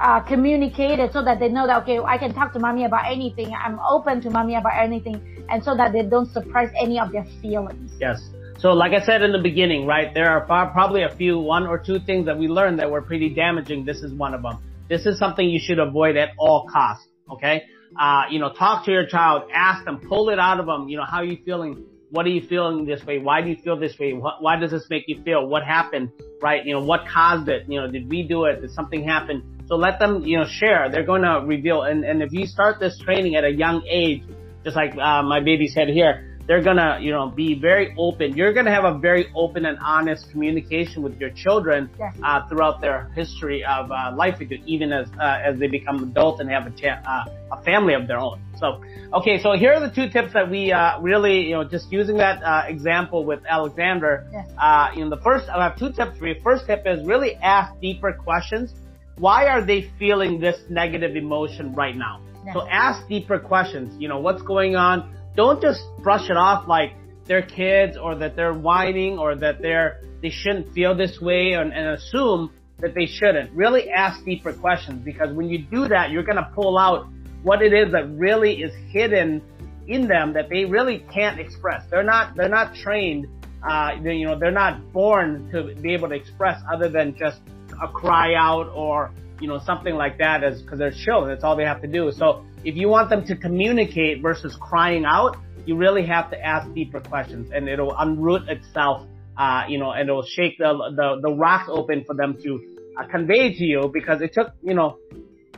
uh, 0.00 0.20
communicated 0.20 1.12
so 1.12 1.20
that 1.24 1.40
they 1.40 1.48
know 1.48 1.66
that, 1.66 1.82
okay, 1.82 1.98
I 1.98 2.18
can 2.18 2.32
talk 2.32 2.52
to 2.52 2.60
mommy 2.60 2.84
about 2.84 3.10
anything. 3.10 3.52
I'm 3.52 3.80
open 3.80 4.20
to 4.22 4.30
mommy 4.30 4.54
about 4.54 4.76
anything. 4.80 5.18
And 5.50 5.64
so 5.64 5.76
that 5.76 5.92
they 5.92 6.02
don't 6.02 6.30
suppress 6.30 6.70
any 6.80 7.00
of 7.00 7.10
their 7.10 7.26
feelings. 7.42 7.90
Yes. 8.00 8.22
So 8.58 8.68
like 8.70 8.92
I 8.92 9.04
said 9.04 9.22
in 9.22 9.32
the 9.32 9.42
beginning, 9.42 9.86
right, 9.86 10.14
there 10.14 10.30
are 10.30 10.42
probably 10.46 11.02
a 11.02 11.12
few, 11.16 11.40
one 11.40 11.66
or 11.66 11.76
two 11.76 11.98
things 12.06 12.26
that 12.26 12.38
we 12.38 12.46
learned 12.46 12.78
that 12.78 12.88
were 12.88 13.02
pretty 13.02 13.30
damaging. 13.34 13.84
This 13.84 13.98
is 13.98 14.12
one 14.12 14.32
of 14.32 14.42
them. 14.42 14.58
This 14.88 15.06
is 15.06 15.18
something 15.18 15.44
you 15.44 15.58
should 15.60 15.80
avoid 15.80 16.16
at 16.16 16.30
all 16.38 16.68
costs. 16.72 17.08
Okay. 17.32 17.64
Uh, 18.00 18.22
you 18.30 18.38
know, 18.38 18.52
talk 18.52 18.84
to 18.84 18.92
your 18.92 19.06
child, 19.06 19.50
ask 19.52 19.84
them, 19.84 20.00
pull 20.08 20.30
it 20.30 20.38
out 20.38 20.60
of 20.60 20.66
them. 20.66 20.88
You 20.88 20.98
know, 20.98 21.04
how 21.04 21.18
are 21.18 21.24
you 21.24 21.38
feeling? 21.44 21.84
What 22.12 22.26
are 22.26 22.28
you 22.28 22.46
feeling 22.46 22.84
this 22.84 23.02
way? 23.06 23.18
Why 23.18 23.40
do 23.40 23.48
you 23.48 23.56
feel 23.56 23.78
this 23.80 23.98
way? 23.98 24.12
What, 24.12 24.42
why 24.42 24.56
does 24.56 24.70
this 24.70 24.86
make 24.90 25.04
you 25.06 25.22
feel? 25.22 25.46
What 25.46 25.64
happened? 25.64 26.10
Right? 26.42 26.62
You 26.62 26.74
know, 26.74 26.84
what 26.84 27.08
caused 27.08 27.48
it? 27.48 27.64
You 27.66 27.80
know, 27.80 27.90
did 27.90 28.10
we 28.10 28.22
do 28.22 28.44
it? 28.44 28.60
Did 28.60 28.70
something 28.72 29.02
happen? 29.02 29.64
So 29.66 29.76
let 29.76 29.98
them, 29.98 30.22
you 30.22 30.36
know, 30.36 30.44
share. 30.44 30.90
They're 30.92 31.06
going 31.06 31.22
to 31.22 31.42
reveal. 31.46 31.84
And, 31.84 32.04
and 32.04 32.22
if 32.22 32.30
you 32.30 32.46
start 32.46 32.80
this 32.80 32.98
training 32.98 33.36
at 33.36 33.44
a 33.44 33.50
young 33.50 33.82
age, 33.88 34.24
just 34.62 34.76
like 34.76 34.94
uh, 34.94 35.22
my 35.22 35.40
baby's 35.40 35.74
head 35.74 35.88
here, 35.88 36.28
they're 36.46 36.62
gonna, 36.62 36.98
you 37.00 37.12
know, 37.12 37.30
be 37.30 37.54
very 37.58 37.94
open. 37.96 38.36
You're 38.36 38.52
gonna 38.52 38.74
have 38.74 38.84
a 38.84 38.98
very 38.98 39.28
open 39.34 39.64
and 39.64 39.78
honest 39.78 40.28
communication 40.30 41.02
with 41.02 41.18
your 41.20 41.30
children 41.30 41.88
uh, 42.22 42.48
throughout 42.48 42.80
their 42.80 43.10
history 43.14 43.64
of 43.64 43.90
uh, 43.92 44.12
life, 44.16 44.40
with 44.40 44.50
you, 44.50 44.60
even 44.66 44.92
as 44.92 45.08
uh, 45.20 45.38
as 45.44 45.58
they 45.60 45.68
become 45.68 46.02
adults 46.02 46.40
and 46.40 46.50
have 46.50 46.66
a, 46.66 46.70
cha- 46.72 47.00
uh, 47.06 47.56
a 47.56 47.62
family 47.62 47.94
of 47.94 48.08
their 48.08 48.18
own. 48.18 48.40
So, 48.62 48.80
okay, 49.12 49.42
so 49.42 49.56
here 49.58 49.72
are 49.72 49.80
the 49.80 49.92
two 49.92 50.08
tips 50.08 50.34
that 50.34 50.48
we 50.48 50.70
uh, 50.70 51.00
really, 51.00 51.48
you 51.48 51.54
know, 51.54 51.64
just 51.64 51.90
using 51.90 52.18
that 52.18 52.40
uh, 52.44 52.62
example 52.68 53.24
with 53.24 53.40
Alexander. 53.44 54.24
Yes. 54.32 54.48
Uh, 54.56 54.86
you 54.94 55.04
know, 55.04 55.10
the 55.10 55.20
first, 55.20 55.48
I 55.48 55.64
have 55.64 55.76
two 55.76 55.92
tips 55.92 56.16
for 56.16 56.28
you. 56.28 56.36
First 56.44 56.66
tip 56.66 56.84
is 56.86 57.04
really 57.04 57.34
ask 57.34 57.78
deeper 57.80 58.12
questions. 58.12 58.72
Why 59.18 59.46
are 59.46 59.66
they 59.66 59.90
feeling 59.98 60.38
this 60.38 60.60
negative 60.70 61.16
emotion 61.16 61.74
right 61.74 61.96
now? 61.96 62.22
Yes. 62.44 62.54
So 62.54 62.68
ask 62.68 63.08
deeper 63.08 63.40
questions. 63.40 64.00
You 64.00 64.06
know, 64.08 64.20
what's 64.20 64.42
going 64.42 64.76
on? 64.76 65.12
Don't 65.34 65.60
just 65.60 65.82
brush 65.98 66.30
it 66.30 66.36
off 66.36 66.68
like 66.68 66.92
they're 67.26 67.42
kids 67.42 67.96
or 67.96 68.14
that 68.14 68.36
they're 68.36 68.54
whining 68.54 69.18
or 69.18 69.34
that 69.34 69.60
they're, 69.60 70.02
they 70.22 70.30
shouldn't 70.30 70.72
feel 70.72 70.94
this 70.96 71.20
way 71.20 71.54
and, 71.54 71.72
and 71.72 71.88
assume 71.88 72.52
that 72.78 72.94
they 72.94 73.06
shouldn't. 73.06 73.50
Really 73.52 73.90
ask 73.90 74.24
deeper 74.24 74.52
questions 74.52 75.04
because 75.04 75.34
when 75.34 75.48
you 75.48 75.58
do 75.58 75.88
that, 75.88 76.10
you're 76.10 76.22
going 76.22 76.36
to 76.36 76.48
pull 76.54 76.78
out 76.78 77.08
what 77.42 77.62
it 77.62 77.72
is 77.72 77.92
that 77.92 78.08
really 78.10 78.62
is 78.62 78.72
hidden 78.90 79.42
in 79.88 80.06
them 80.06 80.32
that 80.34 80.48
they 80.48 80.64
really 80.64 81.04
can't 81.12 81.40
express. 81.40 81.82
They're 81.90 82.04
not, 82.04 82.36
they're 82.36 82.48
not 82.48 82.74
trained, 82.74 83.26
uh, 83.68 84.00
they, 84.02 84.14
you 84.14 84.26
know, 84.26 84.38
they're 84.38 84.50
not 84.50 84.92
born 84.92 85.50
to 85.52 85.74
be 85.80 85.92
able 85.94 86.08
to 86.08 86.14
express 86.14 86.60
other 86.72 86.88
than 86.88 87.16
just 87.16 87.40
a 87.82 87.88
cry 87.88 88.34
out 88.34 88.68
or, 88.74 89.12
you 89.40 89.48
know, 89.48 89.58
something 89.64 89.94
like 89.94 90.18
that 90.18 90.44
as, 90.44 90.62
cause 90.62 90.78
they're 90.78 90.92
children. 90.92 91.34
That's 91.34 91.44
all 91.44 91.56
they 91.56 91.64
have 91.64 91.82
to 91.82 91.88
do. 91.88 92.12
So 92.12 92.44
if 92.64 92.76
you 92.76 92.88
want 92.88 93.10
them 93.10 93.24
to 93.26 93.36
communicate 93.36 94.22
versus 94.22 94.56
crying 94.60 95.04
out, 95.04 95.36
you 95.66 95.76
really 95.76 96.06
have 96.06 96.30
to 96.30 96.44
ask 96.44 96.72
deeper 96.74 97.00
questions 97.00 97.50
and 97.52 97.68
it'll 97.68 97.92
unroot 97.92 98.48
itself, 98.48 99.06
uh, 99.36 99.62
you 99.68 99.78
know, 99.78 99.90
and 99.90 100.08
it'll 100.08 100.24
shake 100.24 100.58
the, 100.58 100.72
the, 100.96 101.20
the 101.28 101.34
rocks 101.34 101.68
open 101.68 102.04
for 102.04 102.14
them 102.14 102.36
to 102.42 102.76
uh, 102.98 103.06
convey 103.08 103.52
to 103.54 103.64
you 103.64 103.90
because 103.92 104.20
it 104.20 104.32
took, 104.32 104.52
you 104.62 104.74
know, 104.74 104.98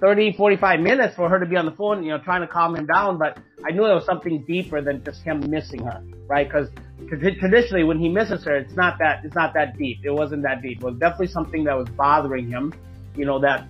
30, 0.04 0.34
45 0.34 0.80
minutes 0.80 1.16
for 1.16 1.30
her 1.30 1.40
to 1.40 1.46
be 1.46 1.56
on 1.56 1.64
the 1.64 1.72
phone, 1.72 2.02
you 2.04 2.10
know, 2.10 2.18
trying 2.18 2.42
to 2.42 2.46
calm 2.46 2.76
him 2.76 2.84
down, 2.84 3.16
but 3.16 3.38
I 3.66 3.70
knew 3.70 3.84
there 3.84 3.94
was 3.94 4.04
something 4.04 4.44
deeper 4.44 4.82
than 4.82 5.02
just 5.02 5.22
him 5.22 5.48
missing 5.48 5.82
her, 5.82 6.04
right? 6.26 6.50
Cause 6.50 6.68
traditionally 7.08 7.84
when 7.84 7.98
he 7.98 8.10
misses 8.10 8.44
her, 8.44 8.54
it's 8.54 8.74
not 8.74 8.98
that, 8.98 9.24
it's 9.24 9.34
not 9.34 9.54
that 9.54 9.78
deep. 9.78 10.00
It 10.04 10.10
wasn't 10.10 10.42
that 10.42 10.60
deep. 10.60 10.82
It 10.82 10.84
was 10.84 10.96
definitely 10.96 11.28
something 11.28 11.64
that 11.64 11.78
was 11.78 11.88
bothering 11.88 12.50
him, 12.50 12.74
you 13.16 13.24
know, 13.24 13.38
that 13.40 13.66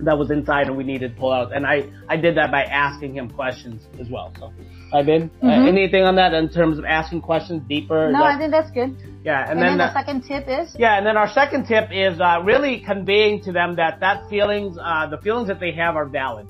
that 0.00 0.18
was 0.18 0.30
inside 0.30 0.66
and 0.66 0.76
we 0.76 0.84
needed 0.84 1.14
to 1.14 1.18
pull 1.18 1.32
out. 1.32 1.56
And 1.56 1.66
I, 1.66 1.88
I 2.06 2.16
did 2.18 2.36
that 2.36 2.50
by 2.50 2.64
asking 2.64 3.14
him 3.14 3.30
questions 3.30 3.86
as 3.98 4.10
well. 4.10 4.30
So 4.38 4.52
I 4.92 5.02
did. 5.02 5.22
Uh, 5.22 5.26
mm-hmm. 5.26 5.46
Uh, 5.48 5.68
anything 5.68 6.02
on 6.04 6.16
that 6.16 6.34
in 6.34 6.48
terms 6.48 6.78
of 6.78 6.84
asking 6.84 7.22
questions 7.22 7.62
deeper? 7.68 8.12
No, 8.12 8.22
I 8.22 8.36
think 8.36 8.50
that's 8.50 8.70
good. 8.70 8.96
Yeah. 9.24 9.42
And, 9.42 9.52
and 9.52 9.62
then, 9.62 9.78
then, 9.78 9.78
the 9.78 9.92
second 9.92 10.22
tip 10.22 10.44
is? 10.46 10.74
Yeah. 10.78 10.98
And 10.98 11.06
then 11.06 11.16
our 11.16 11.28
second 11.28 11.66
tip 11.66 11.88
is, 11.90 12.20
uh, 12.20 12.42
really 12.44 12.80
conveying 12.80 13.42
to 13.44 13.52
them 13.52 13.76
that 13.76 14.00
that 14.00 14.28
feelings, 14.28 14.76
uh, 14.80 15.06
the 15.08 15.18
feelings 15.18 15.48
that 15.48 15.60
they 15.60 15.72
have 15.72 15.96
are 15.96 16.06
valid. 16.06 16.46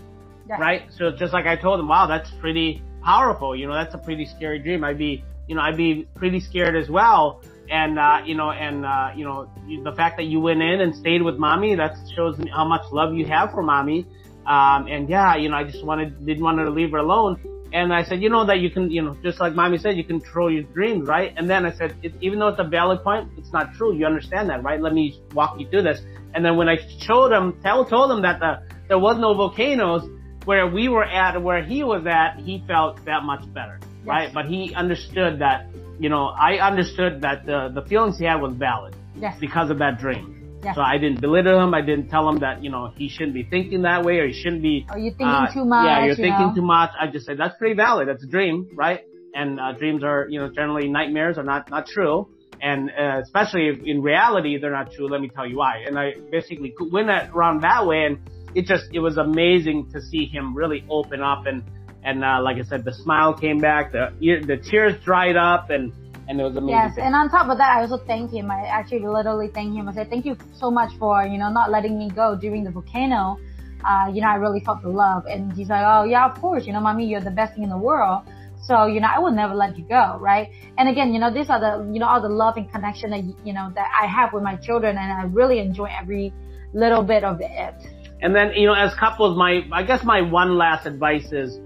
Yeah. 0.49 0.57
Right? 0.57 0.83
So 0.97 1.13
just 1.17 1.33
like 1.33 1.47
I 1.47 1.57
told 1.57 1.79
them, 1.79 1.89
wow, 1.89 2.07
that's 2.07 2.31
pretty 2.41 2.83
powerful. 3.05 3.55
You 3.55 3.69
know, 3.69 3.75
that's 3.75 3.95
a 3.95 3.99
pretty 3.99 4.27
scary 4.27 4.59
dream. 4.59 4.83
I'd 4.83 4.99
be, 4.99 5.25
you 5.47 5.55
know, 5.55 5.63
I'd 5.63 5.77
be 5.77 6.09
pretty 6.17 6.41
scared 6.41 6.77
as 6.77 6.89
well 6.89 7.43
and 7.71 7.99
uh, 7.99 8.19
you 8.25 8.35
know, 8.35 8.51
and 8.51 8.85
uh, 8.85 9.11
you 9.17 9.25
know, 9.25 9.49
the 9.83 9.93
fact 9.97 10.19
that 10.19 10.25
you 10.25 10.41
went 10.41 10.61
in 10.61 10.81
and 10.81 10.95
stayed 10.95 11.23
with 11.23 11.37
mommy 11.37 11.75
that 11.75 11.97
shows 12.15 12.37
me 12.39 12.51
how 12.55 12.67
much 12.67 12.83
love 12.93 13.15
you 13.15 13.25
have 13.27 13.51
for 13.51 13.63
mommy. 13.63 14.07
Um, 14.47 14.89
and 14.89 15.09
yeah, 15.09 15.37
you 15.37 15.49
know, 15.49 15.57
I 15.57 15.65
just 15.65 15.85
wanted 15.85 16.25
didn't 16.27 16.43
want 16.43 16.59
to 16.59 16.69
leave 16.69 16.91
her 16.91 16.99
alone. 16.99 17.41
And 17.73 17.93
I 17.93 18.05
said, 18.05 18.23
you 18.23 18.29
know 18.29 18.47
that 18.47 18.59
you 18.59 18.71
can, 18.71 18.91
you 18.91 19.03
know, 19.03 19.17
just 19.23 19.41
like 19.41 19.55
mommy 19.55 19.79
said, 19.79 19.97
you 19.97 20.05
control 20.05 20.53
your 20.53 20.63
dreams, 20.63 21.09
right? 21.09 21.33
And 21.37 21.49
then 21.49 21.65
I 21.65 21.73
said, 21.73 21.97
even 22.21 22.39
though 22.39 22.49
it's 22.49 22.61
a 22.61 22.69
valid 22.69 23.03
point, 23.03 23.31
it's 23.39 23.53
not 23.53 23.73
true. 23.75 23.97
You 23.97 24.07
understand 24.07 24.51
that, 24.51 24.63
right? 24.63 24.81
Let 24.81 24.93
me 24.93 25.23
walk 25.33 25.59
you 25.59 25.69
through 25.69 25.83
this. 25.83 26.01
And 26.35 26.45
then 26.45 26.57
when 26.57 26.69
I 26.69 26.77
showed 27.01 27.33
him, 27.33 27.59
tell, 27.63 27.85
told 27.87 28.11
him 28.11 28.23
that 28.23 28.41
the, 28.41 28.63
there 28.89 28.99
was 28.99 29.19
no 29.19 29.35
volcanoes 29.35 30.03
where 30.45 30.67
we 30.67 30.89
were 30.89 31.05
at, 31.05 31.43
where 31.43 31.65
he 31.65 31.83
was 31.83 32.07
at, 32.07 32.41
he 32.41 32.63
felt 32.67 33.05
that 33.07 33.23
much 33.23 33.43
better, 33.55 33.79
yes. 33.81 34.07
right? 34.07 34.35
But 34.35 34.47
he 34.47 34.75
understood 34.75 35.39
that 35.39 35.67
you 36.03 36.09
know, 36.09 36.27
I 36.27 36.57
understood 36.57 37.23
that 37.23 37.47
the, 37.47 37.71
the 37.73 37.83
feelings 37.89 38.19
he 38.19 38.25
had 38.25 38.41
was 38.41 38.55
valid. 38.57 38.97
Yes. 39.17 39.37
Because 39.39 39.71
of 39.71 39.79
that 39.79 39.99
dream. 40.01 40.42
Yes. 40.63 40.77
So 40.77 40.81
I 40.81 40.99
didn't 40.99 41.21
belittle 41.21 41.61
him. 41.61 41.75
I 41.75 41.81
didn't 41.81 42.09
tell 42.09 42.29
him 42.29 42.39
that, 42.39 42.63
you 42.63 42.71
know, 42.71 42.93
he 42.97 43.09
shouldn't 43.09 43.35
be 43.35 43.43
thinking 43.43 43.83
that 43.83 44.05
way 44.05 44.19
or 44.19 44.29
he 44.29 44.33
shouldn't 44.33 44.63
be. 44.63 44.87
Are 44.89 44.99
you 44.99 45.11
thinking 45.11 45.27
uh, 45.27 45.53
too 45.53 45.65
much? 45.65 45.87
Yeah, 45.87 45.99
you're 46.01 46.09
you 46.11 46.15
thinking 46.15 46.49
know? 46.49 46.55
too 46.55 46.63
much. 46.63 46.91
I 47.01 47.09
just 47.09 47.27
said, 47.27 47.37
that's 47.37 47.57
pretty 47.59 47.75
valid. 47.75 48.09
That's 48.09 48.23
a 48.23 48.29
dream, 48.29 48.69
right? 48.75 49.01
And, 49.35 49.59
uh, 49.59 49.73
dreams 49.73 50.05
are, 50.05 50.27
you 50.29 50.39
know, 50.39 50.51
generally 50.53 50.89
nightmares 50.89 51.37
are 51.37 51.43
not, 51.43 51.69
not 51.69 51.87
true. 51.87 52.29
And, 52.61 52.91
uh, 52.91 53.21
especially 53.23 53.69
if 53.69 53.83
in 53.85 54.03
reality, 54.03 54.57
they're 54.59 54.71
not 54.71 54.93
true. 54.93 55.09
Let 55.09 55.21
me 55.21 55.31
tell 55.35 55.47
you 55.49 55.57
why. 55.57 55.83
And 55.85 55.99
I 55.99 56.13
basically 56.31 56.73
went 56.93 57.09
that 57.09 57.31
around 57.31 57.63
that 57.63 57.87
way 57.87 58.05
and 58.05 58.19
it 58.55 58.67
just, 58.67 58.85
it 58.93 59.01
was 59.01 59.17
amazing 59.17 59.91
to 59.93 60.01
see 60.01 60.27
him 60.27 60.55
really 60.57 60.85
open 60.89 61.23
up 61.23 61.47
and, 61.47 61.65
and, 62.05 62.25
uh, 62.25 62.41
like 62.41 62.59
I 62.59 62.63
said, 62.63 62.85
the 62.85 62.93
smile 62.93 63.35
came 63.35 63.59
back, 63.59 63.91
the, 63.91 64.13
the 64.21 64.59
tears 64.59 64.95
dried 65.05 65.37
up 65.37 65.71
and, 65.71 65.93
and 66.29 66.41
it 66.41 66.45
was 66.45 66.57
amazing. 66.57 66.75
Yes, 66.75 66.99
and 66.99 67.15
on 67.15 67.29
top 67.31 67.49
of 67.49 67.59
that, 67.59 67.77
I 67.77 67.81
also 67.83 67.99
thank 67.99 68.33
him. 68.33 68.51
I 68.51 68.65
actually 68.67 69.07
literally 69.07 69.49
thank 69.49 69.75
him. 69.75 69.89
I 69.89 69.93
said, 69.93 70.09
"Thank 70.11 70.25
you 70.25 70.37
so 70.53 70.71
much 70.71 70.93
for 70.99 71.25
you 71.25 71.39
know 71.39 71.51
not 71.51 71.71
letting 71.71 71.99
me 71.99 72.11
go 72.11 72.37
during 72.37 72.65
the 72.65 72.71
volcano. 72.71 73.39
Uh, 73.85 74.11
you 74.13 74.21
know, 74.21 74.29
I 74.29 74.37
really 74.37 74.61
felt 74.61 74.83
the 74.83 74.89
love." 74.89 75.27
And 75.27 75.53
he's 75.53 75.69
like, 75.69 75.85
"Oh 75.85 76.05
yeah, 76.05 76.31
of 76.31 76.41
course. 76.41 76.67
You 76.67 76.73
know, 76.73 76.81
mommy, 76.81 77.07
you're 77.07 77.21
the 77.21 77.31
best 77.31 77.55
thing 77.55 77.65
in 77.65 77.71
the 77.71 77.79
world." 77.79 78.23
So, 78.63 78.87
you 78.87 79.01
know, 79.01 79.09
I 79.09 79.19
will 79.19 79.33
never 79.33 79.55
let 79.55 79.77
you 79.77 79.85
go, 79.85 80.19
right? 80.21 80.49
And 80.79 80.89
again, 80.89 81.13
you 81.13 81.19
know, 81.19 81.33
these 81.35 81.51
are 81.51 81.59
the, 81.59 81.93
you 81.93 81.99
know, 81.99 82.07
all 82.07 82.23
the 82.23 82.29
love 82.29 82.57
and 82.57 82.71
connection 82.71 83.11
that, 83.11 83.25
you 83.45 83.53
know, 83.53 83.73
that 83.75 83.91
I 84.01 84.07
have 84.07 84.33
with 84.33 84.45
my 84.45 84.55
children 84.55 84.97
and 84.97 85.13
I 85.13 85.25
really 85.25 85.59
enjoy 85.59 85.89
every 86.01 86.33
little 86.73 87.03
bit 87.03 87.25
of 87.25 87.41
it. 87.41 87.75
And 88.21 88.37
then, 88.37 88.53
you 88.53 88.67
know, 88.69 88.75
as 88.75 88.95
couples, 88.95 89.37
my, 89.37 89.63
I 89.73 89.83
guess 89.83 90.05
my 90.05 90.23
one 90.23 90.57
last 90.57 90.87
advice 90.87 91.33
is, 91.33 91.59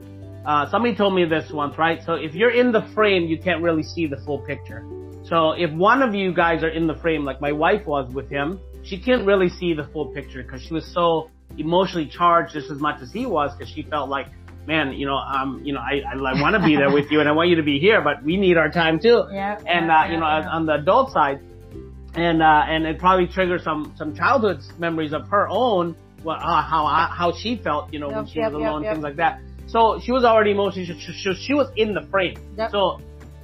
uh, 0.46 0.70
somebody 0.70 0.94
told 0.94 1.14
me 1.14 1.24
this 1.24 1.50
once, 1.52 1.76
right? 1.76 2.00
So 2.06 2.14
if 2.14 2.34
you're 2.34 2.52
in 2.52 2.70
the 2.70 2.82
frame, 2.94 3.24
you 3.24 3.38
can't 3.38 3.62
really 3.62 3.82
see 3.82 4.06
the 4.06 4.18
full 4.18 4.38
picture. 4.38 4.86
So 5.24 5.52
if 5.52 5.72
one 5.72 6.02
of 6.02 6.14
you 6.14 6.32
guys 6.32 6.62
are 6.62 6.68
in 6.68 6.86
the 6.86 6.94
frame, 6.94 7.24
like 7.24 7.40
my 7.40 7.50
wife 7.50 7.84
was 7.84 8.12
with 8.14 8.30
him, 8.30 8.60
she 8.84 8.96
can't 8.96 9.26
really 9.26 9.48
see 9.48 9.74
the 9.74 9.84
full 9.92 10.06
picture 10.14 10.44
because 10.44 10.62
she 10.62 10.72
was 10.72 10.86
so 10.94 11.30
emotionally 11.58 12.06
charged 12.06 12.52
just 12.52 12.70
as 12.70 12.78
much 12.78 13.02
as 13.02 13.10
he 13.10 13.26
was 13.26 13.50
because 13.56 13.72
she 13.72 13.82
felt 13.82 14.08
like, 14.08 14.28
man, 14.68 14.92
you 14.92 15.06
know, 15.06 15.16
um, 15.16 15.60
you 15.64 15.72
know, 15.72 15.80
I, 15.80 16.02
I, 16.12 16.14
I 16.14 16.40
want 16.40 16.54
to 16.54 16.64
be 16.64 16.76
there 16.76 16.92
with 16.92 17.10
you 17.10 17.18
and 17.18 17.28
I 17.28 17.32
want 17.32 17.48
you 17.48 17.56
to 17.56 17.64
be 17.64 17.80
here, 17.80 18.00
but 18.00 18.22
we 18.22 18.36
need 18.36 18.56
our 18.56 18.70
time 18.70 19.00
too. 19.00 19.24
Yeah. 19.32 19.58
And, 19.66 19.86
yeah, 19.86 20.00
uh, 20.00 20.06
you 20.06 20.16
know, 20.20 20.26
yeah. 20.26 20.48
on 20.48 20.66
the 20.66 20.74
adult 20.74 21.10
side, 21.10 21.40
and, 22.14 22.40
uh, 22.40 22.64
and 22.68 22.86
it 22.86 22.98
probably 23.00 23.26
triggered 23.26 23.62
some, 23.62 23.92
some 23.96 24.14
childhood 24.14 24.60
memories 24.78 25.12
of 25.12 25.26
her 25.28 25.48
own, 25.48 25.96
well, 26.22 26.36
uh, 26.36 26.62
how, 26.62 26.86
how 27.10 27.32
she 27.32 27.56
felt, 27.56 27.92
you 27.92 27.98
know, 27.98 28.08
yep, 28.08 28.16
when 28.16 28.26
she 28.26 28.38
yep, 28.38 28.52
was 28.52 28.62
alone, 28.62 28.84
yep, 28.84 28.94
things 28.94 29.02
like 29.02 29.16
that. 29.16 29.40
So 29.66 30.00
she 30.02 30.12
was 30.12 30.24
already 30.24 30.52
emotionally, 30.52 30.86
she, 30.86 31.12
she, 31.12 31.34
she 31.34 31.54
was 31.54 31.68
in 31.76 31.92
the 31.92 32.02
frame. 32.10 32.36
Yep. 32.56 32.70
So 32.70 33.00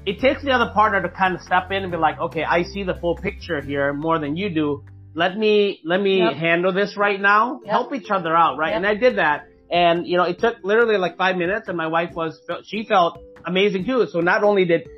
it 0.07 0.21
takes 0.21 0.43
the 0.43 0.51
other 0.51 0.71
partner 0.73 1.03
to 1.03 1.09
kind 1.09 1.35
of 1.35 1.43
step 1.43 1.71
in 1.71 1.83
and 1.83 1.91
be 1.91 1.99
like, 1.99 2.19
okay, 2.19 2.45
I 2.45 2.63
see 2.63 2.85
the 2.85 2.95
full 2.95 3.17
picture 3.17 3.61
here 3.61 3.93
more 3.93 4.19
than 4.19 4.37
you 4.37 4.51
do. 4.51 4.85
Let 5.15 5.37
me, 5.37 5.81
let 5.85 6.01
me 6.01 6.19
yep. 6.19 6.35
handle 6.35 6.73
this 6.73 6.97
right 6.97 7.21
now. 7.21 7.61
Yep. 7.65 7.71
Help 7.71 7.95
each 7.95 8.11
other 8.11 8.35
out, 8.35 8.57
right? 8.57 8.75
And 8.75 8.87
I 8.87 8.95
did 8.95 9.19
that. 9.19 9.49
And, 9.71 10.07
you 10.07 10.17
know, 10.17 10.25
it 10.25 10.39
took 10.39 10.57
literally 10.63 10.97
like 10.97 11.17
five 11.17 11.37
minutes 11.37 11.69
and 11.69 11.77
my 11.77 11.87
wife 11.87 12.15
was, 12.15 12.41
she 12.65 12.85
felt 12.85 13.19
amazing 13.45 13.85
too. 13.85 14.07
So 14.11 14.21
not 14.21 14.43
only 14.43 14.65
did 14.65 14.89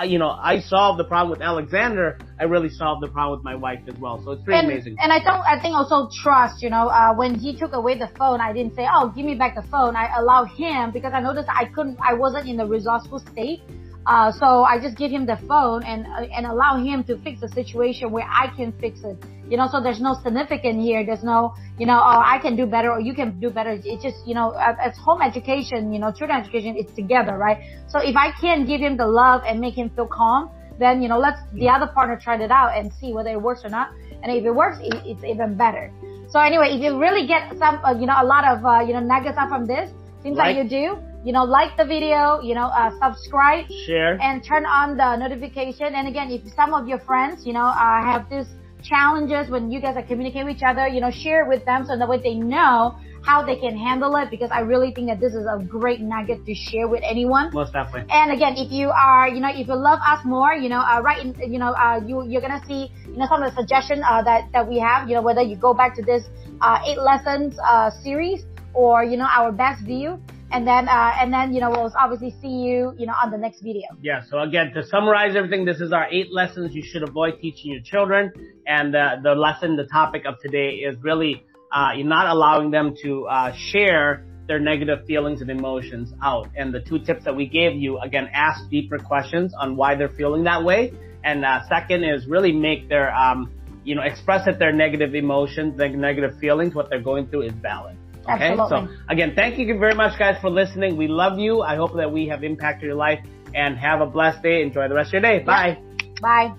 I, 0.00 0.04
you 0.04 0.18
know, 0.18 0.30
I 0.30 0.60
solved 0.60 0.98
the 0.98 1.04
problem 1.04 1.30
with 1.30 1.42
Alexander. 1.42 2.18
I 2.38 2.44
really 2.44 2.70
solved 2.70 3.02
the 3.02 3.08
problem 3.08 3.38
with 3.38 3.44
my 3.44 3.54
wife 3.54 3.80
as 3.86 3.96
well. 3.98 4.22
So 4.24 4.32
it's 4.32 4.42
pretty 4.42 4.60
and, 4.60 4.70
amazing. 4.70 4.96
And 4.98 5.12
I 5.12 5.18
don't, 5.18 5.44
I 5.44 5.60
think 5.60 5.74
also 5.74 6.08
trust, 6.22 6.62
you 6.62 6.70
know, 6.70 6.88
uh, 6.88 7.14
when 7.14 7.34
he 7.34 7.54
took 7.54 7.74
away 7.74 7.98
the 7.98 8.10
phone, 8.16 8.40
I 8.40 8.54
didn't 8.54 8.74
say, 8.74 8.86
oh, 8.90 9.12
give 9.14 9.26
me 9.26 9.34
back 9.34 9.54
the 9.56 9.66
phone. 9.70 9.96
I 9.96 10.08
allowed 10.16 10.46
him 10.46 10.90
because 10.90 11.12
I 11.12 11.20
noticed 11.20 11.50
I 11.50 11.66
couldn't, 11.66 11.98
I 12.00 12.14
wasn't 12.14 12.48
in 12.48 12.56
the 12.56 12.66
resourceful 12.66 13.18
state 13.18 13.60
uh, 14.06 14.32
so 14.32 14.64
I 14.64 14.80
just 14.80 14.96
give 14.96 15.10
him 15.10 15.26
the 15.26 15.36
phone 15.46 15.84
and 15.84 16.06
uh, 16.06 16.26
and 16.34 16.46
allow 16.46 16.82
him 16.82 17.04
to 17.04 17.18
fix 17.18 17.40
the 17.40 17.48
situation 17.48 18.10
where 18.10 18.26
I 18.28 18.52
can 18.56 18.72
fix 18.80 19.00
it. 19.04 19.16
You 19.50 19.56
know, 19.56 19.66
so 19.70 19.82
there's 19.82 20.00
no 20.00 20.14
significant 20.22 20.80
here. 20.80 21.04
There's 21.04 21.24
no, 21.24 21.54
you 21.76 21.84
know, 21.84 21.98
oh, 21.98 22.22
I 22.24 22.38
can 22.40 22.54
do 22.56 22.66
better 22.66 22.92
or 22.92 23.00
you 23.00 23.14
can 23.14 23.40
do 23.40 23.50
better. 23.50 23.78
It's 23.82 24.02
just, 24.02 24.26
you 24.26 24.34
know, 24.34 24.52
as 24.52 24.96
home 24.96 25.20
education, 25.20 25.92
you 25.92 25.98
know, 25.98 26.12
children 26.12 26.40
education, 26.40 26.76
it's 26.78 26.92
together, 26.94 27.36
right? 27.36 27.58
So 27.88 27.98
if 27.98 28.16
I 28.16 28.30
can 28.40 28.64
give 28.64 28.80
him 28.80 28.96
the 28.96 29.06
love 29.06 29.42
and 29.44 29.60
make 29.60 29.74
him 29.74 29.90
feel 29.90 30.06
calm, 30.06 30.50
then, 30.78 31.02
you 31.02 31.08
know, 31.08 31.18
let's 31.18 31.40
the 31.52 31.68
other 31.68 31.88
partner 31.88 32.16
try 32.16 32.40
it 32.40 32.50
out 32.50 32.78
and 32.78 32.92
see 33.00 33.12
whether 33.12 33.30
it 33.30 33.42
works 33.42 33.62
or 33.64 33.70
not. 33.70 33.90
And 34.22 34.32
if 34.32 34.44
it 34.44 34.54
works, 34.54 34.78
it, 34.80 34.94
it's 35.04 35.24
even 35.24 35.56
better. 35.56 35.92
So 36.30 36.38
anyway, 36.38 36.70
if 36.70 36.80
you 36.80 36.98
really 36.98 37.26
get 37.26 37.50
some, 37.58 37.84
uh, 37.84 37.92
you 37.92 38.06
know, 38.06 38.14
a 38.16 38.24
lot 38.24 38.44
of, 38.44 38.64
uh, 38.64 38.80
you 38.86 38.94
know, 38.94 39.00
nuggets 39.00 39.36
out 39.36 39.48
from 39.48 39.66
this, 39.66 39.90
seems 40.22 40.38
like, 40.38 40.54
like 40.54 40.62
you 40.64 40.68
do 40.70 41.10
you 41.24 41.32
know, 41.32 41.44
like 41.44 41.76
the 41.76 41.84
video, 41.84 42.40
you 42.40 42.54
know, 42.54 42.68
uh, 42.72 42.90
subscribe, 43.02 43.66
share, 43.86 44.18
and 44.22 44.42
turn 44.42 44.64
on 44.64 44.96
the 44.96 45.16
notification. 45.16 45.94
And 45.94 46.08
again, 46.08 46.30
if 46.30 46.40
some 46.54 46.72
of 46.72 46.88
your 46.88 46.98
friends, 47.00 47.44
you 47.44 47.52
know, 47.52 47.66
uh, 47.66 48.02
have 48.02 48.28
these 48.30 48.46
challenges 48.82 49.50
when 49.50 49.70
you 49.70 49.80
guys 49.80 49.96
are 49.96 50.02
communicating 50.02 50.46
with 50.46 50.56
each 50.56 50.62
other, 50.62 50.86
you 50.88 51.00
know, 51.00 51.10
share 51.10 51.44
it 51.44 51.48
with 51.48 51.64
them 51.64 51.84
so 51.84 51.96
that 51.96 52.08
way 52.08 52.18
they 52.18 52.34
know 52.34 52.96
how 53.22 53.44
they 53.44 53.56
can 53.56 53.76
handle 53.76 54.16
it 54.16 54.30
because 54.30 54.50
I 54.50 54.60
really 54.60 54.92
think 54.92 55.08
that 55.08 55.20
this 55.20 55.34
is 55.34 55.46
a 55.46 55.62
great 55.62 56.00
nugget 56.00 56.46
to 56.46 56.54
share 56.54 56.88
with 56.88 57.02
anyone. 57.04 57.50
Most 57.52 57.72
definitely. 57.72 58.10
And 58.12 58.32
again, 58.32 58.54
if 58.56 58.72
you 58.72 58.90
are, 58.90 59.28
you 59.28 59.40
know, 59.40 59.50
if 59.50 59.68
you 59.68 59.76
love 59.76 59.98
us 60.06 60.24
more, 60.24 60.54
you 60.54 60.68
know, 60.68 60.80
uh, 60.80 61.00
right 61.02 61.24
in, 61.24 61.52
you 61.52 61.58
know, 61.58 61.72
uh, 61.72 62.00
you, 62.06 62.26
you're 62.26 62.40
gonna 62.40 62.62
see, 62.66 62.90
you 63.06 63.16
know, 63.16 63.26
some 63.26 63.42
of 63.42 63.50
the 63.50 63.60
suggestions, 63.60 64.02
uh, 64.08 64.22
that, 64.22 64.50
that 64.52 64.66
we 64.66 64.78
have, 64.78 65.08
you 65.08 65.14
know, 65.14 65.22
whether 65.22 65.42
you 65.42 65.56
go 65.56 65.74
back 65.74 65.94
to 65.96 66.02
this, 66.02 66.24
uh, 66.62 66.78
eight 66.86 66.98
lessons, 66.98 67.58
uh, 67.66 67.90
series 67.90 68.44
or, 68.72 69.04
you 69.04 69.16
know, 69.16 69.26
our 69.26 69.52
best 69.52 69.84
view 69.84 70.20
and 70.50 70.66
then 70.66 70.88
uh, 70.88 71.12
and 71.20 71.32
then 71.32 71.54
you 71.54 71.60
know 71.60 71.70
we'll 71.70 71.92
obviously 71.98 72.34
see 72.42 72.48
you 72.48 72.94
you 72.98 73.06
know 73.06 73.14
on 73.22 73.30
the 73.30 73.38
next 73.38 73.60
video. 73.60 73.86
Yeah. 74.00 74.22
So 74.28 74.40
again, 74.40 74.72
to 74.74 74.84
summarize 74.84 75.36
everything, 75.36 75.64
this 75.64 75.80
is 75.80 75.92
our 75.92 76.08
eight 76.10 76.32
lessons 76.32 76.74
you 76.74 76.82
should 76.82 77.08
avoid 77.08 77.40
teaching 77.40 77.72
your 77.72 77.82
children, 77.82 78.32
and 78.66 78.94
uh, 78.94 79.16
the 79.22 79.34
lesson, 79.34 79.76
the 79.76 79.86
topic 79.86 80.22
of 80.26 80.34
today 80.40 80.80
is 80.86 80.96
really 81.02 81.44
uh, 81.72 81.90
you're 81.96 82.06
not 82.06 82.26
allowing 82.26 82.70
them 82.70 82.94
to 83.02 83.26
uh, 83.26 83.52
share 83.56 84.26
their 84.48 84.58
negative 84.58 85.06
feelings 85.06 85.40
and 85.40 85.50
emotions 85.50 86.12
out. 86.22 86.48
And 86.56 86.74
the 86.74 86.80
two 86.80 86.98
tips 86.98 87.24
that 87.24 87.36
we 87.36 87.46
gave 87.46 87.76
you, 87.76 88.00
again, 88.00 88.28
ask 88.34 88.68
deeper 88.68 88.98
questions 88.98 89.54
on 89.56 89.76
why 89.76 89.94
they're 89.94 90.08
feeling 90.08 90.44
that 90.44 90.64
way, 90.64 90.92
and 91.22 91.44
uh, 91.44 91.60
second 91.68 92.02
is 92.04 92.26
really 92.26 92.52
make 92.52 92.88
their 92.88 93.14
um, 93.14 93.52
you 93.84 93.94
know 93.94 94.02
express 94.02 94.46
that 94.46 94.58
their 94.58 94.72
negative 94.72 95.14
emotions, 95.14 95.76
their 95.78 95.90
negative 95.90 96.38
feelings, 96.38 96.74
what 96.74 96.90
they're 96.90 97.02
going 97.02 97.28
through 97.28 97.42
is 97.42 97.52
valid. 97.62 97.96
Okay. 98.28 98.50
Absolutely. 98.50 98.94
So 98.96 99.02
again, 99.08 99.34
thank 99.34 99.58
you 99.58 99.78
very 99.78 99.94
much 99.94 100.18
guys 100.18 100.38
for 100.40 100.50
listening. 100.50 100.96
We 100.96 101.08
love 101.08 101.38
you. 101.38 101.62
I 101.62 101.76
hope 101.76 101.94
that 101.96 102.10
we 102.10 102.26
have 102.28 102.44
impacted 102.44 102.86
your 102.86 102.96
life 102.96 103.20
and 103.54 103.76
have 103.76 104.00
a 104.00 104.06
blessed 104.06 104.42
day. 104.42 104.62
Enjoy 104.62 104.88
the 104.88 104.94
rest 104.94 105.08
of 105.08 105.14
your 105.14 105.22
day. 105.22 105.40
Bye. 105.40 105.78
Bye. 106.20 106.54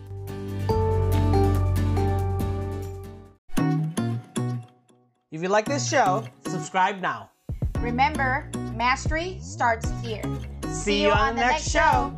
If 5.31 5.41
you 5.41 5.47
like 5.47 5.65
this 5.65 5.89
show, 5.89 6.25
subscribe 6.45 6.99
now. 6.99 7.29
Remember, 7.79 8.49
mastery 8.75 9.39
starts 9.41 9.89
here. 10.03 10.21
See 10.69 11.01
you 11.01 11.09
on 11.09 11.35
the 11.35 11.41
next 11.41 11.71
show. 11.71 12.13